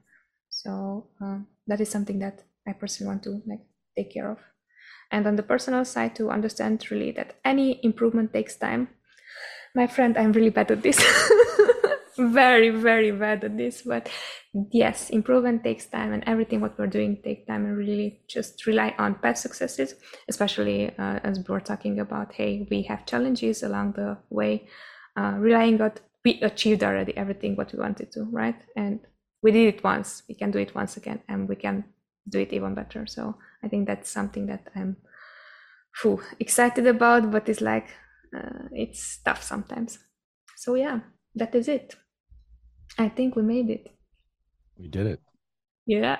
So 0.48 1.08
uh, 1.22 1.38
that 1.66 1.80
is 1.80 1.90
something 1.90 2.18
that 2.20 2.42
i 2.66 2.72
personally 2.72 3.08
want 3.08 3.22
to 3.22 3.42
like 3.46 3.60
take 3.96 4.12
care 4.14 4.30
of 4.30 4.38
and 5.12 5.26
on 5.26 5.36
the 5.36 5.42
personal 5.42 5.84
side 5.84 6.16
to 6.16 6.30
understand 6.30 6.84
really 6.90 7.12
that 7.12 7.36
any 7.44 7.78
improvement 7.84 8.32
takes 8.32 8.56
time. 8.56 8.88
My 9.74 9.86
friend 9.86 10.18
i'm 10.18 10.32
really 10.32 10.50
bad 10.50 10.70
at 10.70 10.82
this. 10.82 10.98
Very 12.18 12.68
very 12.68 13.10
bad 13.10 13.42
at 13.42 13.56
this 13.56 13.82
but 13.82 14.10
yes 14.70 15.08
improvement 15.08 15.64
takes 15.64 15.86
time 15.86 16.12
and 16.12 16.22
everything 16.26 16.60
what 16.60 16.78
we're 16.78 16.86
doing 16.86 17.16
takes 17.24 17.46
time 17.46 17.64
and 17.64 17.74
really 17.74 18.20
just 18.28 18.66
rely 18.66 18.94
on 18.98 19.14
past 19.14 19.40
successes 19.40 19.94
especially 20.28 20.90
uh, 20.98 21.20
as 21.24 21.42
we're 21.48 21.58
talking 21.58 22.00
about 22.00 22.34
hey 22.34 22.66
we 22.70 22.82
have 22.82 23.06
challenges 23.06 23.62
along 23.62 23.92
the 23.92 24.18
way 24.28 24.68
uh, 25.16 25.36
relying 25.38 25.80
on 25.80 25.92
we 26.24 26.40
achieved 26.42 26.82
already 26.82 27.16
everything 27.16 27.56
what 27.56 27.72
we 27.72 27.78
wanted 27.78 28.12
to 28.12 28.24
right? 28.30 28.60
And 28.76 29.00
we 29.42 29.50
did 29.50 29.74
it 29.74 29.84
once 29.84 30.22
we 30.28 30.34
can 30.34 30.50
do 30.50 30.58
it 30.58 30.74
once 30.74 30.96
again 30.96 31.20
and 31.28 31.48
we 31.48 31.56
can 31.56 31.84
do 32.28 32.38
it 32.38 32.52
even 32.52 32.74
better. 32.74 33.06
So 33.06 33.36
I 33.62 33.68
think 33.68 33.86
that's 33.86 34.10
something 34.10 34.46
that 34.46 34.68
I'm 34.74 34.96
whew, 36.00 36.22
excited 36.40 36.86
about, 36.86 37.30
but 37.30 37.48
it's 37.48 37.60
like 37.60 37.88
uh, 38.36 38.68
it's 38.72 39.18
tough 39.24 39.42
sometimes. 39.42 39.98
So 40.56 40.74
yeah, 40.74 41.00
that 41.34 41.54
is 41.54 41.68
it. 41.68 41.96
I 42.98 43.08
think 43.08 43.36
we 43.36 43.42
made 43.42 43.70
it. 43.70 43.88
We 44.78 44.88
did 44.88 45.06
it. 45.06 45.20
Yeah. 45.86 46.18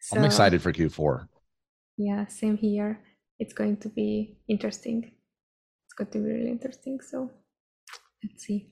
So, 0.00 0.16
I'm 0.16 0.24
excited 0.24 0.62
for 0.62 0.72
Q4. 0.72 1.28
Yeah, 1.96 2.26
same 2.28 2.56
here. 2.56 3.02
It's 3.38 3.52
going 3.52 3.76
to 3.78 3.88
be 3.88 4.38
interesting. 4.48 5.12
It's 5.86 5.94
going 5.94 6.10
to 6.10 6.18
be 6.18 6.24
really 6.24 6.50
interesting. 6.50 7.00
So 7.00 7.30
let's 8.24 8.44
see. 8.44 8.70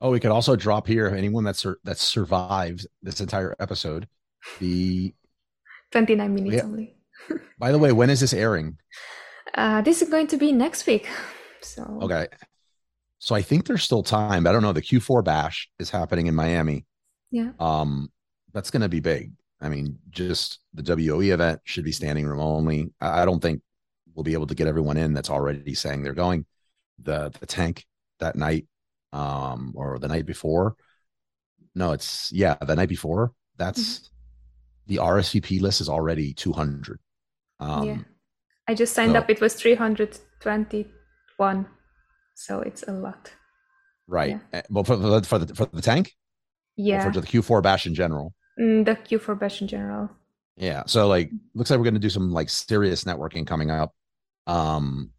Oh, 0.00 0.10
we 0.10 0.20
could 0.20 0.30
also 0.30 0.56
drop 0.56 0.86
here 0.86 1.08
anyone 1.08 1.44
that's 1.44 1.60
sur- 1.60 1.78
that 1.84 1.98
survived 1.98 2.86
this 3.02 3.20
entire 3.20 3.54
episode. 3.60 4.08
The 4.58 5.14
29 5.92 6.34
minutes 6.34 6.56
yeah. 6.56 6.62
only. 6.62 6.96
By 7.58 7.72
the 7.72 7.78
way, 7.78 7.92
when 7.92 8.10
is 8.10 8.20
this 8.20 8.32
airing? 8.32 8.78
Uh, 9.54 9.82
this 9.82 10.02
is 10.02 10.08
going 10.08 10.26
to 10.28 10.36
be 10.36 10.52
next 10.52 10.86
week. 10.86 11.08
So 11.62 11.98
okay. 12.00 12.26
So 13.18 13.34
I 13.34 13.42
think 13.42 13.66
there's 13.66 13.82
still 13.82 14.02
time. 14.02 14.46
I 14.46 14.52
don't 14.52 14.62
know. 14.62 14.72
The 14.72 14.80
Q4 14.80 15.22
bash 15.22 15.68
is 15.78 15.90
happening 15.90 16.26
in 16.26 16.34
Miami. 16.34 16.86
Yeah. 17.30 17.50
Um, 17.60 18.10
that's 18.54 18.70
going 18.70 18.80
to 18.80 18.88
be 18.88 19.00
big. 19.00 19.32
I 19.60 19.68
mean, 19.68 19.98
just 20.08 20.60
the 20.72 20.82
WOE 20.82 21.34
event 21.34 21.60
should 21.64 21.84
be 21.84 21.92
standing 21.92 22.26
room 22.26 22.40
only. 22.40 22.94
I 22.98 23.26
don't 23.26 23.40
think 23.40 23.60
we'll 24.14 24.24
be 24.24 24.32
able 24.32 24.46
to 24.46 24.54
get 24.54 24.68
everyone 24.68 24.96
in 24.96 25.12
that's 25.12 25.28
already 25.28 25.74
saying 25.74 26.02
they're 26.02 26.14
going. 26.14 26.46
The 27.02 27.30
the 27.38 27.44
tank 27.44 27.84
that 28.20 28.36
night, 28.36 28.66
um, 29.12 29.74
or 29.76 29.98
the 29.98 30.08
night 30.08 30.24
before. 30.24 30.76
No, 31.74 31.92
it's 31.92 32.32
yeah, 32.32 32.54
the 32.54 32.74
night 32.74 32.88
before. 32.88 33.34
That's 33.58 33.98
mm-hmm 33.98 34.06
the 34.90 34.96
RSVP 34.96 35.60
list 35.60 35.80
is 35.80 35.88
already 35.88 36.34
200. 36.34 36.98
Um, 37.60 37.86
yeah. 37.86 37.98
I 38.66 38.74
just 38.74 38.92
signed 38.92 39.12
so, 39.12 39.18
up. 39.18 39.30
It 39.30 39.40
was 39.40 39.54
321. 39.54 41.66
So 42.34 42.60
it's 42.60 42.82
a 42.82 42.92
lot. 42.92 43.32
Right. 44.08 44.30
Yeah. 44.30 44.40
Eh, 44.52 44.62
well, 44.68 44.82
for 44.82 44.96
the, 44.96 45.22
for 45.22 45.38
the, 45.38 45.54
for 45.54 45.66
the 45.66 45.80
tank? 45.80 46.16
Yeah. 46.76 47.06
Or 47.06 47.12
for 47.12 47.20
the 47.20 47.26
Q4 47.26 47.62
bash 47.62 47.86
in 47.86 47.94
general? 47.94 48.34
Mm, 48.60 48.84
the 48.84 48.96
Q4 48.96 49.38
bash 49.38 49.62
in 49.62 49.68
general. 49.68 50.10
Yeah. 50.56 50.82
So 50.86 51.06
like, 51.06 51.30
looks 51.54 51.70
like 51.70 51.78
we're 51.78 51.84
going 51.84 51.94
to 51.94 52.00
do 52.00 52.10
some 52.10 52.32
like 52.32 52.50
serious 52.50 53.04
networking 53.04 53.46
coming 53.46 53.70
up. 53.70 53.94
Um, 54.48 55.12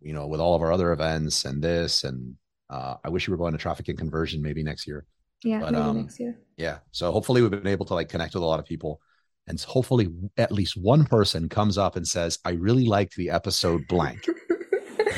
you 0.00 0.12
know, 0.12 0.26
with 0.26 0.40
all 0.40 0.56
of 0.56 0.62
our 0.62 0.72
other 0.72 0.90
events 0.90 1.44
and 1.44 1.62
this, 1.62 2.02
and 2.02 2.34
uh, 2.68 2.96
I 3.04 3.10
wish 3.10 3.28
we 3.28 3.30
were 3.30 3.38
going 3.38 3.52
to 3.52 3.58
traffic 3.58 3.86
and 3.88 3.96
conversion 3.96 4.42
maybe 4.42 4.64
next 4.64 4.88
year. 4.88 5.06
Yeah, 5.44 5.60
but, 5.60 5.76
um, 5.76 5.98
next 5.98 6.18
year. 6.18 6.36
Yeah. 6.56 6.78
So 6.92 7.10
hopefully 7.12 7.42
we've 7.42 7.50
been 7.50 7.66
able 7.66 7.86
to 7.86 7.94
like 7.94 8.08
connect 8.08 8.34
with 8.34 8.42
a 8.42 8.46
lot 8.46 8.60
of 8.60 8.66
people. 8.66 9.00
And 9.46 9.60
hopefully 9.60 10.08
at 10.38 10.52
least 10.52 10.76
one 10.76 11.04
person 11.04 11.48
comes 11.48 11.76
up 11.76 11.96
and 11.96 12.06
says, 12.06 12.38
I 12.44 12.52
really 12.52 12.86
liked 12.86 13.16
the 13.16 13.30
episode 13.30 13.86
blank. 13.88 14.26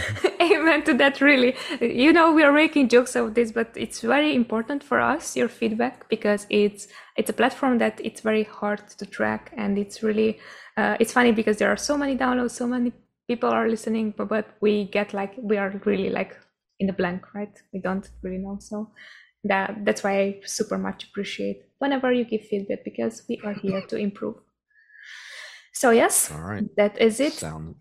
Amen 0.40 0.84
to 0.84 0.94
that, 0.94 1.20
really. 1.20 1.54
You 1.80 2.12
know, 2.12 2.32
we 2.32 2.42
are 2.42 2.52
making 2.52 2.88
jokes 2.88 3.16
of 3.16 3.34
this, 3.34 3.52
but 3.52 3.70
it's 3.74 4.00
very 4.00 4.34
important 4.34 4.82
for 4.82 5.00
us, 5.00 5.36
your 5.36 5.48
feedback, 5.48 6.08
because 6.08 6.46
it's 6.50 6.88
it's 7.16 7.30
a 7.30 7.32
platform 7.32 7.78
that 7.78 8.00
it's 8.02 8.20
very 8.20 8.44
hard 8.44 8.86
to 8.98 9.06
track 9.06 9.52
and 9.56 9.78
it's 9.78 10.02
really 10.02 10.38
uh, 10.76 10.96
it's 11.00 11.12
funny 11.12 11.32
because 11.32 11.58
there 11.58 11.70
are 11.70 11.76
so 11.76 11.96
many 11.96 12.16
downloads, 12.16 12.52
so 12.52 12.66
many 12.66 12.92
people 13.28 13.50
are 13.50 13.68
listening, 13.68 14.14
but, 14.16 14.28
but 14.28 14.46
we 14.60 14.84
get 14.84 15.14
like 15.14 15.34
we 15.38 15.56
are 15.56 15.80
really 15.84 16.10
like 16.10 16.36
in 16.78 16.86
the 16.86 16.92
blank, 16.92 17.34
right? 17.34 17.62
We 17.72 17.80
don't 17.80 18.08
really 18.22 18.38
know. 18.38 18.58
So 18.60 18.90
that 19.48 19.84
that's 19.84 20.02
why 20.02 20.20
I 20.20 20.40
super 20.44 20.78
much 20.78 21.04
appreciate 21.04 21.62
whenever 21.78 22.12
you 22.12 22.24
give 22.24 22.42
feedback 22.42 22.84
because 22.84 23.22
we 23.28 23.40
are 23.44 23.54
here 23.54 23.82
to 23.88 23.96
improve. 23.96 24.36
So 25.72 25.90
yes, 25.90 26.30
all 26.32 26.40
right, 26.40 26.64
that 26.76 27.00
is 27.00 27.20
it. 27.20 27.34
Sound 27.34 27.76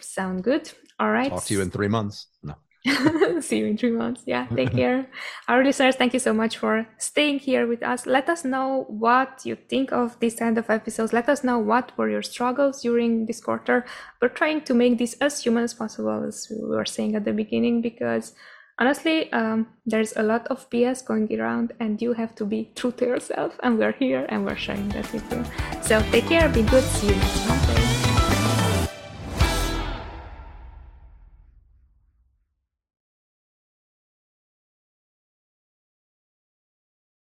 sound 0.00 0.44
good. 0.44 0.70
All 1.00 1.10
right. 1.10 1.30
Talk 1.30 1.44
to 1.44 1.54
you 1.54 1.60
in 1.60 1.70
three 1.70 1.88
months. 1.88 2.28
No. 2.42 2.54
See 3.40 3.58
you 3.58 3.66
in 3.66 3.78
three 3.78 3.90
months. 3.90 4.22
Yeah, 4.26 4.46
take 4.54 4.72
care. 4.80 5.08
Our 5.48 5.64
listeners, 5.64 5.96
thank 5.96 6.12
you 6.12 6.20
so 6.20 6.34
much 6.34 6.58
for 6.58 6.86
staying 6.98 7.38
here 7.38 7.66
with 7.66 7.82
us. 7.82 8.06
Let 8.06 8.28
us 8.28 8.44
know 8.44 8.84
what 8.88 9.40
you 9.44 9.56
think 9.56 9.90
of 9.90 10.20
this 10.20 10.36
kind 10.36 10.58
of 10.58 10.68
episodes. 10.68 11.12
Let 11.12 11.28
us 11.28 11.42
know 11.42 11.58
what 11.58 11.96
were 11.96 12.10
your 12.10 12.22
struggles 12.22 12.82
during 12.82 13.24
this 13.26 13.40
quarter. 13.40 13.86
We're 14.20 14.28
trying 14.28 14.62
to 14.62 14.74
make 14.74 14.98
this 14.98 15.14
as 15.20 15.42
human 15.42 15.64
as 15.64 15.72
possible, 15.72 16.24
as 16.24 16.46
we 16.50 16.76
were 16.76 16.84
saying 16.84 17.16
at 17.16 17.24
the 17.24 17.32
beginning, 17.32 17.80
because 17.80 18.34
honestly 18.78 19.32
um, 19.32 19.66
there's 19.86 20.16
a 20.16 20.22
lot 20.22 20.46
of 20.48 20.68
bs 20.70 21.04
going 21.04 21.28
around 21.40 21.72
and 21.80 22.02
you 22.02 22.12
have 22.12 22.34
to 22.34 22.44
be 22.44 22.70
true 22.74 22.92
to 22.92 23.06
yourself. 23.06 23.58
And 23.62 23.78
we're 23.78 23.92
here 23.92 24.26
and 24.28 24.44
we're 24.44 24.56
sharing 24.56 24.88
that 24.90 25.10
with 25.12 25.30
you. 25.32 25.44
So 25.82 26.00
take 26.10 26.26
care 26.26 26.48
be 26.48 26.62
good 26.62 26.84
see 26.84 27.08
you 27.08 27.16
next 27.16 27.83